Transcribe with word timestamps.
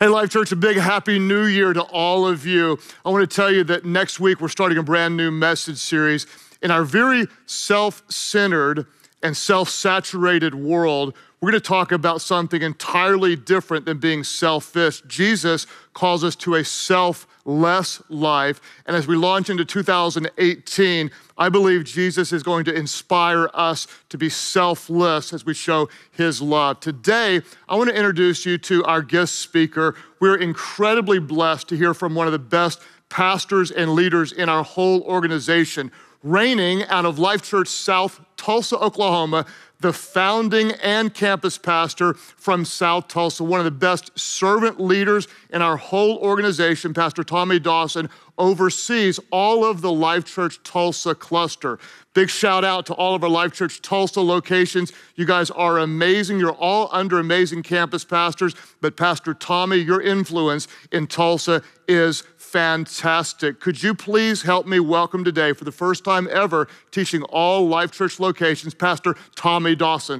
Hey, 0.00 0.06
Life 0.06 0.30
Church, 0.30 0.52
a 0.52 0.56
big 0.56 0.76
happy 0.76 1.18
new 1.18 1.46
year 1.46 1.72
to 1.72 1.82
all 1.82 2.24
of 2.24 2.46
you. 2.46 2.78
I 3.04 3.08
want 3.08 3.28
to 3.28 3.34
tell 3.34 3.50
you 3.50 3.64
that 3.64 3.84
next 3.84 4.20
week 4.20 4.40
we're 4.40 4.46
starting 4.46 4.78
a 4.78 4.82
brand 4.84 5.16
new 5.16 5.32
message 5.32 5.78
series. 5.78 6.24
In 6.62 6.70
our 6.70 6.84
very 6.84 7.26
self 7.46 8.04
centered 8.08 8.86
and 9.22 9.36
self 9.36 9.68
saturated 9.68 10.54
world, 10.54 11.14
we're 11.40 11.52
going 11.52 11.60
to 11.60 11.68
talk 11.68 11.92
about 11.92 12.20
something 12.20 12.62
entirely 12.62 13.36
different 13.36 13.84
than 13.84 13.98
being 13.98 14.24
selfish. 14.24 15.02
Jesus 15.02 15.68
calls 15.94 16.24
us 16.24 16.34
to 16.36 16.56
a 16.56 16.64
selfless 16.64 18.02
life. 18.08 18.60
And 18.86 18.96
as 18.96 19.06
we 19.06 19.14
launch 19.14 19.48
into 19.48 19.64
2018, 19.64 21.10
I 21.36 21.48
believe 21.48 21.84
Jesus 21.84 22.32
is 22.32 22.42
going 22.42 22.64
to 22.64 22.74
inspire 22.74 23.48
us 23.54 23.86
to 24.08 24.18
be 24.18 24.28
selfless 24.28 25.32
as 25.32 25.46
we 25.46 25.54
show 25.54 25.88
his 26.10 26.42
love. 26.42 26.80
Today, 26.80 27.42
I 27.68 27.76
want 27.76 27.90
to 27.90 27.96
introduce 27.96 28.44
you 28.44 28.58
to 28.58 28.84
our 28.84 29.02
guest 29.02 29.36
speaker. 29.36 29.94
We're 30.18 30.38
incredibly 30.38 31.20
blessed 31.20 31.68
to 31.68 31.76
hear 31.76 31.94
from 31.94 32.16
one 32.16 32.26
of 32.26 32.32
the 32.32 32.40
best 32.40 32.80
pastors 33.08 33.70
and 33.70 33.92
leaders 33.92 34.32
in 34.32 34.48
our 34.48 34.64
whole 34.64 35.02
organization, 35.02 35.92
reigning 36.22 36.84
out 36.84 37.04
of 37.04 37.18
Life 37.18 37.42
Church 37.42 37.68
South 37.68 38.20
Tulsa, 38.36 38.76
Oklahoma 38.78 39.46
the 39.80 39.92
founding 39.92 40.72
and 40.82 41.14
campus 41.14 41.56
pastor 41.56 42.14
from 42.14 42.64
South 42.64 43.06
Tulsa, 43.08 43.44
one 43.44 43.60
of 43.60 43.64
the 43.64 43.70
best 43.70 44.16
servant 44.18 44.80
leaders 44.80 45.28
in 45.50 45.62
our 45.62 45.76
whole 45.76 46.18
organization, 46.18 46.92
Pastor 46.92 47.22
Tommy 47.22 47.60
Dawson, 47.60 48.10
oversees 48.38 49.20
all 49.30 49.64
of 49.64 49.80
the 49.80 49.92
Life 49.92 50.24
Church 50.24 50.60
Tulsa 50.64 51.14
cluster. 51.14 51.78
Big 52.12 52.28
shout 52.28 52.64
out 52.64 52.86
to 52.86 52.94
all 52.94 53.14
of 53.14 53.22
our 53.22 53.30
Life 53.30 53.52
Church 53.52 53.80
Tulsa 53.80 54.20
locations. 54.20 54.92
You 55.14 55.24
guys 55.24 55.50
are 55.52 55.78
amazing. 55.78 56.40
You're 56.40 56.52
all 56.52 56.88
under 56.90 57.20
amazing 57.20 57.62
campus 57.62 58.04
pastors, 58.04 58.54
but 58.80 58.96
Pastor 58.96 59.34
Tommy, 59.34 59.76
your 59.76 60.00
influence 60.00 60.66
in 60.90 61.06
Tulsa 61.06 61.62
is 61.86 62.24
fantastic. 62.48 63.60
Could 63.60 63.82
you 63.82 63.94
please 63.94 64.42
help 64.42 64.66
me 64.66 64.80
welcome 64.80 65.22
today, 65.22 65.52
for 65.52 65.64
the 65.64 65.72
first 65.72 66.02
time 66.02 66.26
ever, 66.30 66.66
teaching 66.90 67.22
all 67.24 67.68
Life 67.68 67.92
Church 67.92 68.18
locations, 68.18 68.72
Pastor 68.72 69.14
Tommy 69.36 69.74
Dawson. 69.74 70.18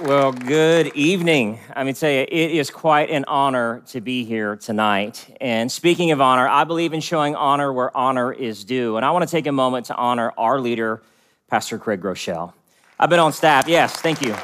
Well, 0.00 0.32
good 0.32 0.94
evening. 0.94 1.58
I 1.74 1.82
mean, 1.82 1.94
tell 1.94 2.10
you, 2.10 2.20
it 2.20 2.30
is 2.30 2.70
quite 2.70 3.10
an 3.10 3.24
honor 3.26 3.82
to 3.88 4.00
be 4.00 4.24
here 4.24 4.54
tonight. 4.54 5.36
And 5.40 5.72
speaking 5.72 6.10
of 6.12 6.20
honor, 6.20 6.46
I 6.46 6.64
believe 6.64 6.92
in 6.92 7.00
showing 7.00 7.34
honor 7.34 7.72
where 7.72 7.96
honor 7.96 8.32
is 8.32 8.64
due. 8.64 8.96
And 8.96 9.04
I 9.04 9.10
want 9.10 9.26
to 9.26 9.30
take 9.30 9.46
a 9.46 9.52
moment 9.52 9.86
to 9.86 9.96
honor 9.96 10.32
our 10.36 10.60
leader, 10.60 11.02
Pastor 11.48 11.78
Craig 11.78 12.00
Groeschel. 12.00 12.52
I've 12.98 13.10
been 13.10 13.18
on 13.18 13.32
staff. 13.32 13.68
Yes, 13.68 13.94
thank 14.00 14.22
you. 14.22 14.34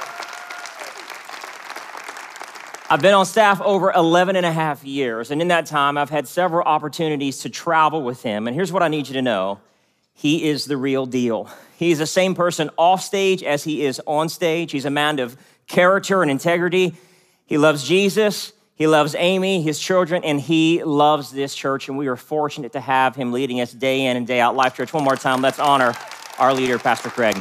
I've 2.92 3.00
been 3.00 3.14
on 3.14 3.24
staff 3.24 3.60
over 3.60 3.92
11 3.92 4.34
and 4.34 4.44
a 4.44 4.50
half 4.50 4.82
years, 4.82 5.30
and 5.30 5.40
in 5.40 5.48
that 5.48 5.66
time, 5.66 5.96
I've 5.96 6.10
had 6.10 6.26
several 6.26 6.66
opportunities 6.66 7.38
to 7.40 7.48
travel 7.48 8.02
with 8.02 8.22
him. 8.24 8.48
And 8.48 8.54
here's 8.56 8.72
what 8.72 8.82
I 8.82 8.88
need 8.88 9.06
you 9.06 9.14
to 9.14 9.22
know 9.22 9.60
he 10.12 10.48
is 10.48 10.64
the 10.64 10.76
real 10.76 11.06
deal. 11.06 11.48
He's 11.78 11.98
the 11.98 12.06
same 12.06 12.34
person 12.34 12.68
off 12.76 13.00
stage 13.00 13.44
as 13.44 13.62
he 13.62 13.84
is 13.84 14.02
on 14.06 14.28
stage. 14.28 14.72
He's 14.72 14.84
a 14.84 14.90
man 14.90 15.20
of 15.20 15.36
character 15.68 16.20
and 16.20 16.30
integrity. 16.30 16.96
He 17.46 17.58
loves 17.58 17.86
Jesus, 17.86 18.52
he 18.74 18.88
loves 18.88 19.14
Amy, 19.16 19.62
his 19.62 19.78
children, 19.78 20.24
and 20.24 20.40
he 20.40 20.82
loves 20.82 21.30
this 21.30 21.54
church. 21.54 21.88
And 21.88 21.96
we 21.96 22.08
are 22.08 22.16
fortunate 22.16 22.72
to 22.72 22.80
have 22.80 23.14
him 23.14 23.30
leading 23.30 23.60
us 23.60 23.72
day 23.72 24.06
in 24.06 24.16
and 24.16 24.26
day 24.26 24.40
out. 24.40 24.56
Life 24.56 24.74
Church, 24.74 24.92
one 24.92 25.04
more 25.04 25.16
time, 25.16 25.42
let's 25.42 25.60
honor 25.60 25.94
our 26.38 26.52
leader, 26.52 26.78
Pastor 26.78 27.10
Craig. 27.10 27.40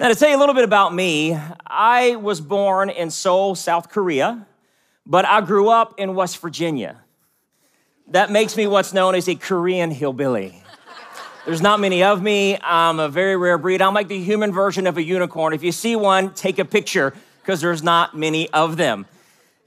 Now, 0.00 0.08
to 0.08 0.16
tell 0.16 0.28
you 0.28 0.36
a 0.36 0.40
little 0.40 0.56
bit 0.56 0.64
about 0.64 0.92
me, 0.92 1.38
I 1.64 2.16
was 2.16 2.40
born 2.40 2.90
in 2.90 3.12
Seoul, 3.12 3.54
South 3.54 3.90
Korea, 3.90 4.44
but 5.06 5.24
I 5.24 5.40
grew 5.40 5.68
up 5.68 5.94
in 5.98 6.16
West 6.16 6.38
Virginia. 6.38 7.00
That 8.08 8.28
makes 8.32 8.56
me 8.56 8.66
what's 8.66 8.92
known 8.92 9.14
as 9.14 9.28
a 9.28 9.36
Korean 9.36 9.92
hillbilly. 9.92 10.60
There's 11.46 11.62
not 11.62 11.78
many 11.78 12.02
of 12.02 12.20
me. 12.20 12.58
I'm 12.60 12.98
a 12.98 13.08
very 13.08 13.36
rare 13.36 13.56
breed. 13.56 13.80
I'm 13.80 13.94
like 13.94 14.08
the 14.08 14.20
human 14.20 14.52
version 14.52 14.88
of 14.88 14.96
a 14.96 15.02
unicorn. 15.02 15.52
If 15.54 15.62
you 15.62 15.70
see 15.70 15.94
one, 15.94 16.34
take 16.34 16.58
a 16.58 16.64
picture 16.64 17.14
because 17.40 17.60
there's 17.60 17.84
not 17.84 18.16
many 18.16 18.50
of 18.50 18.76
them. 18.76 19.06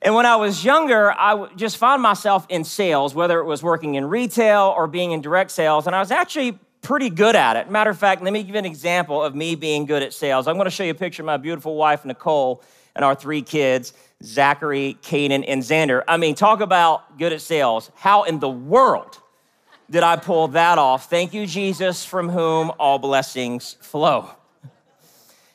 And 0.01 0.13
when 0.13 0.25
I 0.25 0.35
was 0.35 0.66
younger, 0.66 1.09
I 1.13 1.47
just 1.56 1.78
found 1.78 2.01
myself 2.01 2.46
in 2.50 2.66
sales, 2.66 3.16
whether 3.16 3.40
it 3.40 3.46
was 3.46 3.63
working 3.63 3.96
in 3.96 4.09
retail 4.09 4.74
or 4.75 4.88
being 4.88 5.13
in 5.13 5.22
direct 5.22 5.51
sales. 5.51 5.88
And 5.88 5.96
I 5.96 6.00
was 6.00 6.12
actually 6.12 6.59
pretty 6.88 7.09
good 7.09 7.36
at 7.36 7.58
it. 7.58 7.70
Matter 7.70 7.90
of 7.90 7.98
fact, 7.98 8.22
let 8.22 8.31
me 8.31 8.42
give 8.44 8.56
you 8.56 8.59
an 8.59 8.66
example 8.66 9.22
of 9.22 9.36
me 9.36 9.56
being 9.56 9.86
good 9.86 10.02
at 10.02 10.14
sales. 10.14 10.48
I'm 10.48 10.56
going 10.56 10.68
to 10.68 10.72
show 10.72 10.86
you 10.86 10.92
a 10.92 10.96
picture 10.96 11.22
of 11.22 11.25
my 11.25 11.36
beautiful 11.36 11.75
wife, 11.75 12.06
Nicole, 12.06 12.64
and 12.96 13.03
our 13.03 13.14
three 13.14 13.42
kids, 13.42 13.92
Zachary, 14.24 14.98
Caden, 15.02 15.44
and 15.50 15.62
Xander. 15.62 16.02
I 16.08 16.16
mean, 16.16 16.34
talk 16.34 16.62
about 16.62 17.18
good 17.18 17.34
at 17.34 17.42
sales. 17.42 17.92
How 17.96 18.24
in 18.24 18.40
the 18.40 18.48
world 18.48 19.20
did 19.92 20.02
I 20.02 20.16
pull 20.16 20.48
that 20.50 20.78
off? 20.78 21.09
Thank 21.09 21.34
you, 21.34 21.46
Jesus, 21.46 22.06
from 22.06 22.30
whom 22.30 22.72
all 22.80 23.00
blessings 23.00 23.74
flow. 23.81 24.30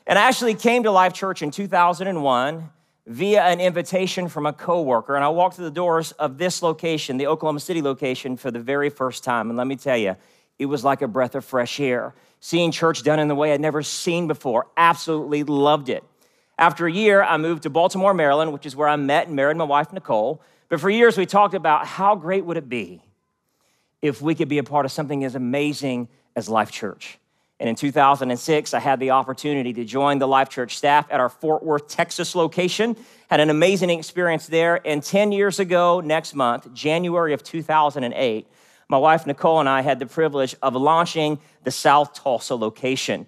And 0.05 0.19
I 0.19 0.27
actually 0.27 0.53
came 0.53 0.83
to 0.83 0.91
Life 0.91 1.13
Church 1.13 1.41
in 1.41 1.49
2001 1.49 2.69
via 3.07 3.41
an 3.41 3.59
invitation 3.59 4.27
from 4.27 4.45
a 4.45 4.53
coworker, 4.53 5.15
and 5.15 5.25
I 5.25 5.29
walked 5.29 5.55
through 5.55 5.65
the 5.65 5.71
doors 5.71 6.11
of 6.11 6.37
this 6.37 6.61
location, 6.61 7.17
the 7.17 7.25
Oklahoma 7.25 7.59
City 7.59 7.81
location, 7.81 8.37
for 8.37 8.51
the 8.51 8.59
very 8.59 8.91
first 8.91 9.23
time. 9.23 9.49
And 9.49 9.57
let 9.57 9.65
me 9.65 9.75
tell 9.75 9.97
you, 9.97 10.15
it 10.59 10.65
was 10.67 10.83
like 10.83 11.01
a 11.01 11.07
breath 11.07 11.35
of 11.35 11.43
fresh 11.45 11.79
air. 11.79 12.13
Seeing 12.39 12.71
church 12.71 13.03
done 13.03 13.19
in 13.19 13.27
the 13.27 13.35
way 13.35 13.53
I'd 13.53 13.61
never 13.61 13.81
seen 13.81 14.27
before, 14.27 14.67
absolutely 14.75 15.43
loved 15.43 15.89
it. 15.89 16.03
After 16.57 16.85
a 16.85 16.91
year, 16.91 17.23
I 17.23 17.37
moved 17.37 17.63
to 17.63 17.69
Baltimore, 17.69 18.13
Maryland, 18.13 18.53
which 18.53 18.65
is 18.65 18.75
where 18.75 18.87
I 18.87 18.95
met 18.95 19.27
and 19.27 19.35
married 19.35 19.57
my 19.57 19.63
wife, 19.63 19.91
Nicole. 19.91 20.41
But 20.69 20.79
for 20.79 20.89
years, 20.89 21.17
we 21.17 21.25
talked 21.25 21.53
about 21.53 21.85
how 21.85 22.15
great 22.15 22.45
would 22.45 22.57
it 22.57 22.69
be 22.69 23.01
if 24.01 24.21
we 24.21 24.35
could 24.35 24.49
be 24.49 24.57
a 24.57 24.63
part 24.63 24.85
of 24.85 24.91
something 24.91 25.23
as 25.23 25.35
amazing 25.35 26.09
as 26.35 26.49
Life 26.49 26.71
Church. 26.71 27.17
And 27.59 27.69
in 27.69 27.75
2006, 27.75 28.73
I 28.73 28.79
had 28.79 28.99
the 28.99 29.11
opportunity 29.11 29.71
to 29.73 29.85
join 29.85 30.19
the 30.19 30.27
Life 30.27 30.49
Church 30.49 30.75
staff 30.75 31.07
at 31.09 31.19
our 31.19 31.29
Fort 31.29 31.63
Worth, 31.63 31.87
Texas 31.87 32.35
location. 32.35 32.97
Had 33.29 33.39
an 33.39 33.49
amazing 33.49 33.89
experience 33.89 34.47
there. 34.47 34.85
And 34.85 35.01
10 35.01 35.31
years 35.31 35.59
ago, 35.59 36.01
next 36.01 36.35
month, 36.35 36.73
January 36.73 37.33
of 37.33 37.41
2008, 37.41 38.47
my 38.93 38.99
wife 38.99 39.25
Nicole 39.25 39.59
and 39.59 39.67
I 39.67 39.81
had 39.81 39.97
the 39.97 40.05
privilege 40.05 40.55
of 40.61 40.75
launching 40.75 41.39
the 41.63 41.71
South 41.71 42.13
Tulsa 42.13 42.53
location. 42.53 43.25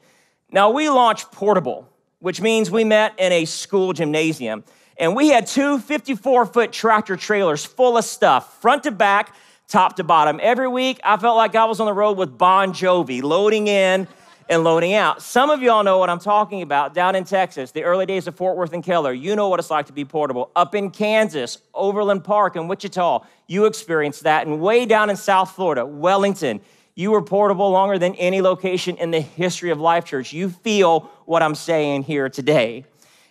Now, 0.51 0.69
we 0.69 0.89
launched 0.89 1.31
portable, 1.31 1.89
which 2.19 2.39
means 2.39 2.69
we 2.69 2.83
met 2.83 3.15
in 3.17 3.31
a 3.31 3.45
school 3.45 3.91
gymnasium. 3.91 4.63
And 4.97 5.15
we 5.15 5.29
had 5.29 5.47
two 5.47 5.79
54 5.79 6.45
foot 6.45 6.71
tractor 6.71 7.17
trailers 7.17 7.65
full 7.65 7.97
of 7.97 8.05
stuff, 8.05 8.61
front 8.61 8.83
to 8.83 8.91
back, 8.91 9.35
top 9.67 9.95
to 9.95 10.03
bottom. 10.03 10.39
Every 10.39 10.67
week, 10.67 10.99
I 11.03 11.17
felt 11.17 11.35
like 11.35 11.55
I 11.55 11.65
was 11.65 11.79
on 11.79 11.87
the 11.87 11.93
road 11.93 12.15
with 12.15 12.37
Bon 12.37 12.71
Jovi, 12.71 13.23
loading 13.23 13.65
in 13.65 14.07
and 14.49 14.63
loading 14.63 14.93
out. 14.93 15.21
Some 15.21 15.49
of 15.49 15.61
y'all 15.61 15.83
know 15.83 15.97
what 15.97 16.09
I'm 16.09 16.19
talking 16.19 16.61
about 16.61 16.93
down 16.93 17.15
in 17.15 17.23
Texas, 17.23 17.71
the 17.71 17.83
early 17.83 18.05
days 18.05 18.27
of 18.27 18.35
Fort 18.35 18.57
Worth 18.57 18.73
and 18.73 18.83
Keller. 18.83 19.13
You 19.13 19.35
know 19.35 19.49
what 19.49 19.59
it's 19.59 19.71
like 19.71 19.87
to 19.87 19.93
be 19.93 20.05
portable. 20.05 20.51
Up 20.55 20.75
in 20.75 20.91
Kansas, 20.91 21.57
Overland 21.73 22.23
Park 22.23 22.55
and 22.55 22.69
Wichita, 22.69 23.25
you 23.47 23.65
experienced 23.65 24.23
that. 24.23 24.45
And 24.45 24.59
way 24.61 24.85
down 24.85 25.09
in 25.09 25.15
South 25.15 25.51
Florida, 25.51 25.85
Wellington, 25.85 26.61
you 26.93 27.11
were 27.11 27.21
portable 27.21 27.71
longer 27.71 27.97
than 27.97 28.15
any 28.15 28.41
location 28.41 28.97
in 28.97 29.11
the 29.11 29.19
history 29.19 29.71
of 29.71 29.79
Life 29.79 30.05
Church. 30.05 30.31
You 30.31 30.49
feel 30.49 31.11
what 31.25 31.43
I'm 31.43 31.55
saying 31.55 32.03
here 32.03 32.29
today. 32.29 32.85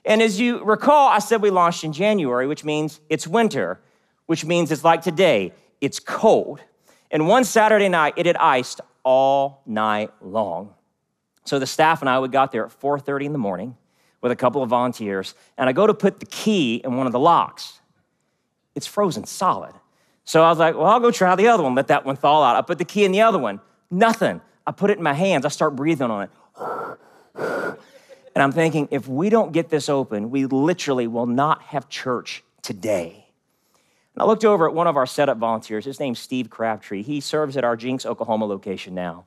And 0.05 0.21
as 0.21 0.39
you 0.39 0.63
recall, 0.65 1.09
I 1.09 1.19
said 1.19 1.41
we 1.41 1.51
launched 1.51 1.85
in 1.85 1.93
January, 1.93 2.47
which 2.47 2.65
means 2.65 3.01
it's 3.09 3.27
winter, 3.27 3.81
which 4.27 4.45
means 4.45 4.71
it's 4.71 4.85
like 4.85 5.01
today, 5.01 5.53
it's 5.81 5.99
cold. 5.99 6.61
And 7.11 7.27
one 7.29 7.45
Saturday 7.45 7.89
night, 7.89 8.15
it 8.17 8.27
had 8.27 8.37
iced 8.37 8.81
all 9.03 9.63
night 9.65 10.11
long. 10.21 10.75
So 11.45 11.59
the 11.59 11.67
staff 11.67 12.01
and 12.01 12.09
I, 12.09 12.19
we 12.21 12.29
got 12.29 12.53
there 12.53 12.65
at 12.65 12.81
4:30 12.81 13.27
in 13.27 13.33
the 13.33 13.39
morning 13.39 13.77
with 14.21 14.33
a 14.33 14.37
couple 14.37 14.63
of 14.63 14.71
volunteers, 14.71 15.35
and 15.59 15.69
I 15.69 15.73
go 15.73 15.87
to 15.87 15.95
put 15.95 16.21
the 16.21 16.27
key 16.27 16.77
in 16.77 16.97
one 16.97 17.07
of 17.07 17.13
the 17.13 17.19
locks. 17.19 17.81
It's 18.75 18.87
frozen 18.87 19.25
solid. 19.27 19.75
So 20.25 20.43
I 20.43 20.49
was 20.49 20.59
like, 20.59 20.75
well, 20.75 20.87
I'll 20.87 21.01
go 21.01 21.11
try 21.11 21.35
the 21.37 21.49
other 21.49 21.63
one, 21.63 21.75
let 21.75 21.89
that 21.89 22.07
one 22.07 22.17
thaw 22.17 22.43
out. 22.43 22.57
I 22.57 22.63
put 22.63 22.79
the 22.79 22.85
key 22.87 23.05
in 23.05 23.13
the 23.13 23.21
other 23.21 23.39
one, 23.39 23.61
nothing. 23.91 24.41
I 24.67 24.73
put 24.73 24.91
it 24.91 24.97
in 24.97 25.03
my 25.05 25.13
hands, 25.13 25.45
I 25.45 25.49
start 25.49 25.77
breathing 25.77 26.11
on 26.11 26.23
it. 26.23 26.31
And 28.35 28.43
I'm 28.43 28.51
thinking, 28.51 28.89
if 28.91 29.07
we 29.07 29.29
don't 29.29 29.53
get 29.53 29.69
this 29.69 29.89
open, 29.89 30.31
we 30.31 30.47
literally 30.47 31.07
will 31.07 31.27
not 31.27 31.63
have 31.63 31.89
church 31.89 32.43
today. 32.63 33.29
And 34.15 34.23
I 34.23 34.25
looked 34.25 34.45
over 34.45 34.67
at 34.67 34.75
one 34.75 34.87
of 34.87 34.97
our 34.97 35.07
setup 35.07 35.37
volunteers. 35.39 35.85
His 35.85 36.01
name's 36.01 36.19
Steve 36.19 36.51
Crabtree. 36.51 37.03
He 37.03 37.21
serves 37.21 37.57
at 37.57 37.63
our 37.63 37.77
Jenks, 37.77 38.07
Oklahoma 38.07 38.47
location 38.47 38.95
now 38.95 39.25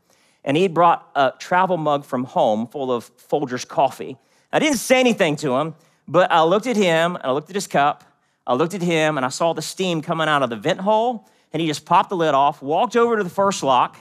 and 0.47 0.55
he 0.55 0.69
brought 0.69 1.11
a 1.13 1.33
travel 1.37 1.75
mug 1.75 2.05
from 2.05 2.23
home 2.23 2.67
full 2.67 2.89
of 2.89 3.11
Folgers 3.17 3.67
coffee. 3.67 4.17
I 4.51 4.59
didn't 4.59 4.77
say 4.77 4.97
anything 4.97 5.35
to 5.35 5.57
him, 5.57 5.75
but 6.07 6.31
I 6.31 6.41
looked 6.43 6.67
at 6.67 6.77
him 6.77 7.17
and 7.17 7.25
I 7.25 7.31
looked 7.31 7.49
at 7.49 7.55
his 7.55 7.67
cup. 7.67 8.05
I 8.47 8.53
looked 8.53 8.73
at 8.73 8.81
him 8.81 9.17
and 9.17 9.25
I 9.25 9.29
saw 9.29 9.51
the 9.51 9.61
steam 9.61 10.01
coming 10.01 10.29
out 10.29 10.43
of 10.43 10.49
the 10.49 10.55
vent 10.55 10.79
hole, 10.79 11.27
and 11.51 11.59
he 11.59 11.67
just 11.67 11.85
popped 11.85 12.09
the 12.09 12.15
lid 12.15 12.33
off, 12.33 12.61
walked 12.61 12.95
over 12.95 13.17
to 13.17 13.25
the 13.25 13.29
first 13.29 13.61
lock, 13.61 13.97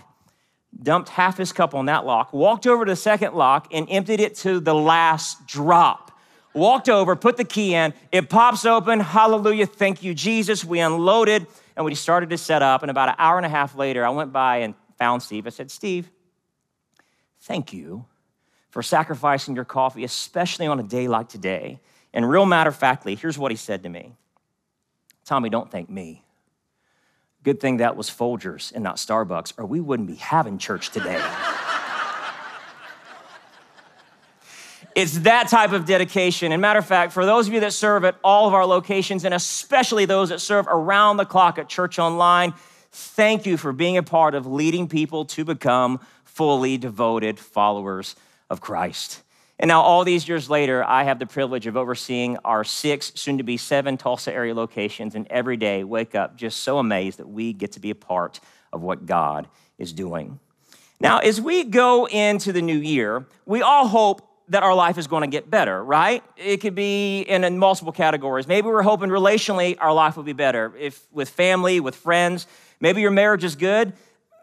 dumped 0.81 1.09
half 1.09 1.37
his 1.37 1.53
cup 1.53 1.75
on 1.75 1.87
that 1.87 2.07
lock, 2.07 2.33
walked 2.33 2.69
over 2.69 2.85
to 2.85 2.93
the 2.93 2.97
second 2.97 3.35
lock 3.35 3.67
and 3.73 3.89
emptied 3.91 4.21
it 4.21 4.37
to 4.37 4.61
the 4.61 4.75
last 4.75 5.49
drop. 5.49 6.13
Walked 6.55 6.89
over, 6.89 7.17
put 7.17 7.37
the 7.37 7.45
key 7.45 7.75
in, 7.75 7.93
it 8.13 8.31
pops 8.31 8.65
open. 8.65 9.01
Hallelujah, 9.01 9.67
thank 9.67 10.05
you, 10.05 10.15
Jesus. 10.15 10.65
We 10.65 10.79
unloaded 10.79 11.49
and 11.75 11.85
we 11.85 11.97
started 11.97 12.31
to 12.31 12.39
set 12.39 12.63
up. 12.63 12.83
And 12.83 12.91
about 12.91 13.09
an 13.09 13.17
hour 13.19 13.37
and 13.37 13.45
a 13.45 13.49
half 13.51 13.75
later, 13.75 14.07
I 14.07 14.11
went 14.11 14.33
by 14.33 14.59
and 14.59 14.75
found 14.97 15.23
Steve. 15.23 15.47
I 15.47 15.51
said, 15.51 15.71
Steve, 15.71 16.09
thank 17.47 17.73
you 17.73 18.05
for 18.71 18.83
sacrificing 18.83 19.55
your 19.55 19.65
coffee, 19.65 20.05
especially 20.05 20.67
on 20.67 20.79
a 20.79 20.83
day 20.83 21.09
like 21.09 21.29
today. 21.29 21.81
And 22.13 22.29
real 22.29 22.45
matter 22.45 22.69
of 22.69 22.77
factly, 22.77 23.15
here's 23.15 23.39
what 23.39 23.51
he 23.51 23.57
said 23.57 23.83
to 23.85 23.89
me 23.89 24.13
Tommy, 25.25 25.49
don't 25.49 25.71
thank 25.71 25.89
me. 25.89 26.25
Good 27.43 27.61
thing 27.61 27.77
that 27.79 27.97
was 27.97 28.11
Folgers 28.11 28.73
and 28.75 28.83
not 28.83 28.97
Starbucks, 28.97 29.55
or 29.57 29.67
we 29.67 29.81
wouldn't 29.81 30.09
be 30.09 30.17
having 30.17 30.59
church 30.59 30.91
today. 30.91 31.25
it's 34.97 35.21
that 35.21 35.49
type 35.49 35.71
of 35.71 35.85
dedication. 35.85 36.51
And 36.51 36.61
matter 36.61 36.81
of 36.81 36.87
fact, 36.87 37.13
for 37.13 37.25
those 37.25 37.47
of 37.47 37.55
you 37.55 37.61
that 37.61 37.73
serve 37.73 38.05
at 38.05 38.17
all 38.25 38.49
of 38.49 38.55
our 38.55 38.67
locations, 38.67 39.25
and 39.25 39.33
especially 39.33 40.07
those 40.07 40.31
that 40.31 40.41
serve 40.41 40.67
around 40.67 41.19
the 41.19 41.25
clock 41.25 41.59
at 41.59 41.69
Church 41.69 42.01
Online, 42.01 42.53
thank 42.91 43.47
you 43.47 43.57
for 43.57 43.73
being 43.73 43.97
a 43.97 44.03
part 44.03 44.35
of 44.35 44.47
leading 44.47 44.89
people 44.89 45.25
to 45.27 45.45
become 45.45 46.01
fully 46.37 46.77
devoted 46.77 47.39
followers 47.39 48.15
of 48.51 48.61
Christ. 48.61 49.23
And 49.59 49.69
now, 49.69 49.81
all 49.81 50.05
these 50.05 50.29
years 50.29 50.51
later, 50.51 50.85
I 50.85 51.05
have 51.05 51.19
the 51.19 51.25
privilege 51.25 51.67
of 51.67 51.79
overseeing 51.79 52.37
our 52.45 52.63
six, 52.63 53.11
soon 53.15 53.39
to 53.39 53.43
be 53.43 53.57
seven 53.57 53.97
Tulsa 53.97 54.31
area 54.31 54.55
locations, 54.55 55.15
and 55.15 55.27
every 55.31 55.57
day 55.57 55.83
wake 55.83 56.15
up 56.15 56.37
just 56.37 56.59
so 56.59 56.79
amazed 56.79 57.19
that 57.21 57.27
we 57.27 57.55
get 57.55 57.73
to 57.73 57.81
be 57.81 57.89
a 57.89 57.95
part 57.95 58.39
of 58.71 58.83
what 58.83 59.07
God 59.07 59.49
is 59.79 59.95
doing. 59.95 60.39
Now, 61.01 61.21
as 61.21 61.41
we 61.41 61.65
go 61.65 62.07
into 62.07 62.53
the 62.53 62.61
new 62.61 62.79
year, 62.79 63.25
we 63.47 63.63
all 63.63 63.89
hope 63.89 64.21
that 64.49 64.63
our 64.63 64.75
life 64.75 64.99
is 64.99 65.07
going 65.07 65.23
to 65.23 65.35
get 65.35 65.51
better, 65.51 65.83
right? 65.83 66.23
It 66.37 66.59
could 66.59 66.75
be 66.75 67.23
in, 67.23 67.59
multiple 67.59 67.93
categories. 67.93 68.47
Maybe 68.47 68.69
we're 68.69 68.83
hoping 68.83 69.09
relationally 69.09 69.79
our 69.81 69.93
life 69.93 70.19
will 70.19 70.23
be 70.23 70.35
better, 70.35 70.75
if 70.79 71.07
with 71.11 71.31
family, 71.31 71.81
with 71.81 71.97
friends. 71.97 72.47
Maybe 72.79 73.01
your 73.01 73.11
marriage 73.11 73.43
is 73.43 73.57
good 73.57 73.95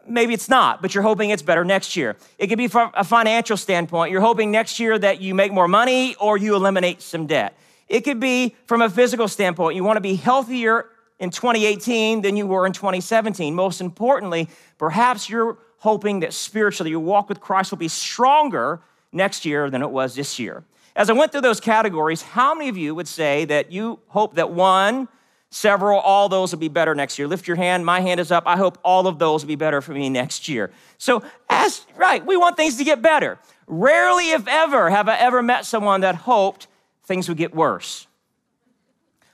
maybe 0.06 0.34
it's 0.34 0.48
not, 0.48 0.82
but 0.82 0.94
you're 0.94 1.02
hoping 1.02 1.30
it's 1.30 1.42
better 1.42 1.64
next 1.64 1.96
year. 1.96 2.16
It 2.38 2.48
could 2.48 2.58
be 2.58 2.68
from 2.68 2.90
a 2.94 3.04
financial 3.04 3.56
standpoint. 3.56 4.10
You're 4.10 4.20
hoping 4.20 4.50
next 4.50 4.80
year 4.80 4.98
that 4.98 5.20
you 5.20 5.34
make 5.34 5.52
more 5.52 5.68
money 5.68 6.14
or 6.16 6.36
you 6.36 6.54
eliminate 6.54 7.02
some 7.02 7.26
debt. 7.26 7.56
It 7.88 8.02
could 8.02 8.20
be 8.20 8.56
from 8.66 8.82
a 8.82 8.90
physical 8.90 9.28
standpoint. 9.28 9.76
You 9.76 9.84
want 9.84 9.96
to 9.96 10.02
be 10.02 10.16
healthier 10.16 10.86
in 11.18 11.30
2018 11.30 12.22
than 12.22 12.36
you 12.36 12.46
were 12.46 12.66
in 12.66 12.72
2017. 12.72 13.54
Most 13.54 13.80
importantly, 13.80 14.48
perhaps 14.78 15.28
you're 15.28 15.58
hoping 15.78 16.20
that 16.20 16.32
spiritually 16.32 16.90
your 16.90 17.00
walk 17.00 17.28
with 17.28 17.40
Christ 17.40 17.70
will 17.70 17.78
be 17.78 17.88
stronger 17.88 18.80
next 19.12 19.44
year 19.44 19.70
than 19.70 19.82
it 19.82 19.90
was 19.90 20.14
this 20.14 20.38
year. 20.38 20.64
As 20.96 21.10
I 21.10 21.12
went 21.12 21.32
through 21.32 21.40
those 21.42 21.60
categories, 21.60 22.22
how 22.22 22.54
many 22.54 22.68
of 22.68 22.76
you 22.76 22.94
would 22.94 23.08
say 23.08 23.44
that 23.46 23.72
you 23.72 23.98
hope 24.08 24.36
that 24.36 24.50
one, 24.50 25.08
several, 25.54 26.00
all 26.00 26.28
those 26.28 26.52
will 26.52 26.58
be 26.58 26.68
better 26.68 26.94
next 26.94 27.18
year. 27.18 27.28
Lift 27.28 27.46
your 27.46 27.56
hand. 27.56 27.86
My 27.86 28.00
hand 28.00 28.18
is 28.18 28.32
up. 28.32 28.44
I 28.46 28.56
hope 28.56 28.78
all 28.84 29.06
of 29.06 29.18
those 29.18 29.42
will 29.42 29.48
be 29.48 29.56
better 29.56 29.80
for 29.80 29.92
me 29.92 30.10
next 30.10 30.48
year. 30.48 30.70
So, 30.98 31.22
as 31.48 31.86
right, 31.96 32.24
we 32.24 32.36
want 32.36 32.56
things 32.56 32.76
to 32.78 32.84
get 32.84 33.00
better. 33.00 33.38
Rarely, 33.66 34.32
if 34.32 34.46
ever, 34.48 34.90
have 34.90 35.08
I 35.08 35.16
ever 35.16 35.42
met 35.42 35.64
someone 35.64 36.00
that 36.00 36.16
hoped 36.16 36.66
things 37.04 37.28
would 37.28 37.38
get 37.38 37.54
worse. 37.54 38.06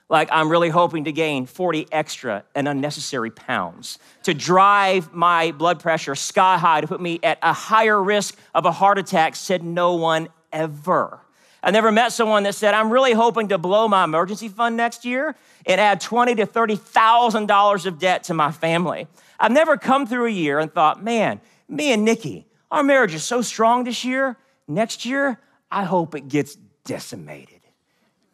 Like, 0.09 0.27
I'm 0.31 0.49
really 0.49 0.69
hoping 0.69 1.05
to 1.05 1.11
gain 1.13 1.45
40 1.45 1.87
extra 1.91 2.43
and 2.53 2.67
unnecessary 2.67 3.31
pounds 3.31 3.97
to 4.23 4.33
drive 4.33 5.13
my 5.13 5.51
blood 5.53 5.79
pressure 5.79 6.15
sky 6.15 6.57
high, 6.57 6.81
to 6.81 6.87
put 6.87 7.01
me 7.01 7.19
at 7.23 7.39
a 7.41 7.53
higher 7.53 8.01
risk 8.01 8.37
of 8.53 8.65
a 8.65 8.71
heart 8.71 8.97
attack, 8.97 9.37
said 9.37 9.63
no 9.63 9.95
one 9.95 10.27
ever. 10.51 11.21
I 11.63 11.71
never 11.71 11.91
met 11.91 12.11
someone 12.11 12.43
that 12.43 12.55
said, 12.55 12.73
I'm 12.73 12.91
really 12.91 13.13
hoping 13.13 13.49
to 13.49 13.57
blow 13.57 13.87
my 13.87 14.03
emergency 14.03 14.47
fund 14.47 14.75
next 14.75 15.05
year 15.05 15.35
and 15.65 15.79
add 15.79 16.01
twenty 16.01 16.33
to 16.35 16.45
thirty 16.45 16.75
thousand 16.75 17.47
dollars 17.47 17.85
of 17.85 17.99
debt 17.99 18.23
to 18.25 18.33
my 18.33 18.51
family. 18.51 19.07
I've 19.39 19.51
never 19.51 19.77
come 19.77 20.07
through 20.07 20.25
a 20.25 20.31
year 20.31 20.59
and 20.59 20.73
thought, 20.73 21.03
man, 21.03 21.39
me 21.69 21.93
and 21.93 22.03
Nikki, 22.03 22.47
our 22.71 22.83
marriage 22.83 23.13
is 23.13 23.23
so 23.23 23.41
strong 23.41 23.83
this 23.83 24.03
year. 24.03 24.37
Next 24.67 25.05
year, 25.05 25.39
I 25.69 25.83
hope 25.83 26.15
it 26.15 26.27
gets 26.27 26.57
decimated. 26.85 27.61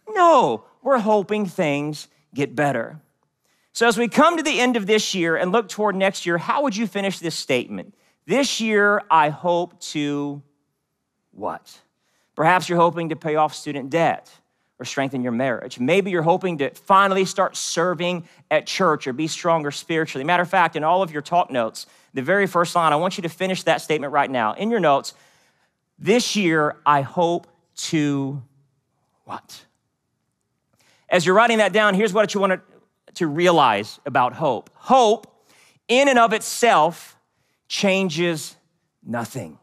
No, 0.07 0.65
we're 0.81 0.99
hoping 0.99 1.45
things 1.45 2.07
get 2.33 2.55
better. 2.55 2.99
So, 3.73 3.87
as 3.87 3.97
we 3.97 4.07
come 4.07 4.37
to 4.37 4.43
the 4.43 4.59
end 4.59 4.75
of 4.75 4.87
this 4.87 5.13
year 5.13 5.35
and 5.35 5.51
look 5.51 5.69
toward 5.69 5.95
next 5.95 6.25
year, 6.25 6.37
how 6.37 6.63
would 6.63 6.75
you 6.75 6.87
finish 6.87 7.19
this 7.19 7.35
statement? 7.35 7.93
This 8.25 8.59
year, 8.59 9.03
I 9.11 9.29
hope 9.29 9.79
to 9.91 10.41
what? 11.31 11.79
Perhaps 12.37 12.69
you're 12.69 12.77
hoping 12.77 13.09
to 13.09 13.15
pay 13.15 13.35
off 13.35 13.55
student 13.55 13.89
debt 13.89 14.31
or 14.77 14.85
strengthen 14.85 15.23
your 15.23 15.31
marriage. 15.31 15.79
Maybe 15.79 16.11
you're 16.11 16.21
hoping 16.21 16.59
to 16.59 16.69
finally 16.69 17.25
start 17.25 17.57
serving 17.57 18.27
at 18.51 18.67
church 18.67 19.07
or 19.07 19.13
be 19.13 19.27
stronger 19.27 19.71
spiritually. 19.71 20.23
Matter 20.23 20.43
of 20.43 20.49
fact, 20.49 20.75
in 20.75 20.83
all 20.83 21.01
of 21.01 21.11
your 21.11 21.23
talk 21.23 21.49
notes, 21.49 21.87
the 22.13 22.21
very 22.21 22.45
first 22.45 22.75
line, 22.75 22.93
I 22.93 22.95
want 22.95 23.17
you 23.17 23.23
to 23.23 23.29
finish 23.29 23.63
that 23.63 23.81
statement 23.81 24.13
right 24.13 24.29
now. 24.29 24.53
In 24.53 24.69
your 24.69 24.79
notes, 24.79 25.15
this 25.97 26.35
year, 26.35 26.77
I 26.85 27.01
hope 27.01 27.47
to 27.77 28.43
what? 29.25 29.65
As 31.09 31.25
you're 31.25 31.33
writing 31.33 31.57
that 31.57 31.73
down, 31.73 31.95
here's 31.95 32.13
what 32.13 32.35
you 32.35 32.39
want 32.39 32.61
to 33.15 33.25
realize 33.25 33.99
about 34.05 34.33
hope 34.33 34.69
hope, 34.75 35.25
in 35.87 36.07
and 36.07 36.19
of 36.19 36.33
itself, 36.33 37.17
changes 37.67 38.55
nothing. 39.03 39.57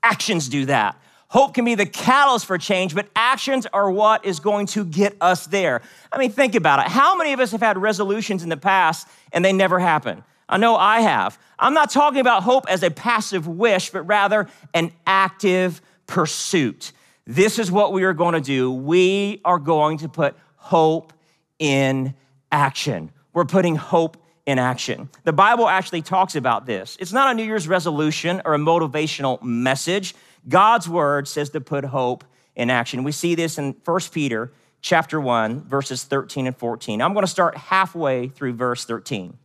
Actions 0.00 0.48
do 0.48 0.66
that. 0.66 0.96
Hope 1.30 1.52
can 1.52 1.66
be 1.66 1.74
the 1.74 1.84
catalyst 1.84 2.46
for 2.46 2.56
change, 2.56 2.94
but 2.94 3.08
actions 3.14 3.66
are 3.66 3.90
what 3.90 4.24
is 4.24 4.40
going 4.40 4.66
to 4.68 4.84
get 4.84 5.14
us 5.20 5.46
there. 5.46 5.82
I 6.10 6.16
mean, 6.16 6.32
think 6.32 6.54
about 6.54 6.80
it. 6.80 6.90
How 6.90 7.16
many 7.16 7.34
of 7.34 7.40
us 7.40 7.52
have 7.52 7.60
had 7.60 7.76
resolutions 7.76 8.42
in 8.42 8.48
the 8.48 8.56
past 8.56 9.06
and 9.32 9.44
they 9.44 9.52
never 9.52 9.78
happen? 9.78 10.24
I 10.48 10.56
know 10.56 10.76
I 10.76 11.00
have. 11.00 11.38
I'm 11.58 11.74
not 11.74 11.90
talking 11.90 12.20
about 12.20 12.44
hope 12.44 12.64
as 12.68 12.82
a 12.82 12.90
passive 12.90 13.46
wish, 13.46 13.90
but 13.90 14.02
rather 14.02 14.48
an 14.72 14.90
active 15.06 15.82
pursuit. 16.06 16.92
This 17.26 17.58
is 17.58 17.70
what 17.70 17.92
we 17.92 18.04
are 18.04 18.14
going 18.14 18.32
to 18.32 18.40
do. 18.40 18.72
We 18.72 19.42
are 19.44 19.58
going 19.58 19.98
to 19.98 20.08
put 20.08 20.34
hope 20.56 21.12
in 21.58 22.14
action. 22.50 23.10
We're 23.34 23.44
putting 23.44 23.76
hope 23.76 24.16
in 24.46 24.58
action. 24.58 25.10
The 25.24 25.34
Bible 25.34 25.68
actually 25.68 26.00
talks 26.00 26.34
about 26.34 26.64
this. 26.64 26.96
It's 26.98 27.12
not 27.12 27.30
a 27.30 27.34
New 27.34 27.44
Year's 27.44 27.68
resolution 27.68 28.40
or 28.46 28.54
a 28.54 28.58
motivational 28.58 29.42
message. 29.42 30.14
God's 30.48 30.88
word 30.88 31.28
says 31.28 31.50
to 31.50 31.60
put 31.60 31.84
hope 31.84 32.24
in 32.56 32.70
action. 32.70 33.04
We 33.04 33.12
see 33.12 33.34
this 33.34 33.58
in 33.58 33.76
1 33.84 34.00
Peter 34.12 34.52
chapter 34.80 35.20
1 35.20 35.62
verses 35.62 36.04
13 36.04 36.46
and 36.46 36.56
14. 36.56 37.02
I'm 37.02 37.12
going 37.12 37.24
to 37.24 37.30
start 37.30 37.56
halfway 37.56 38.28
through 38.28 38.54
verse 38.54 38.84
13. 38.84 39.36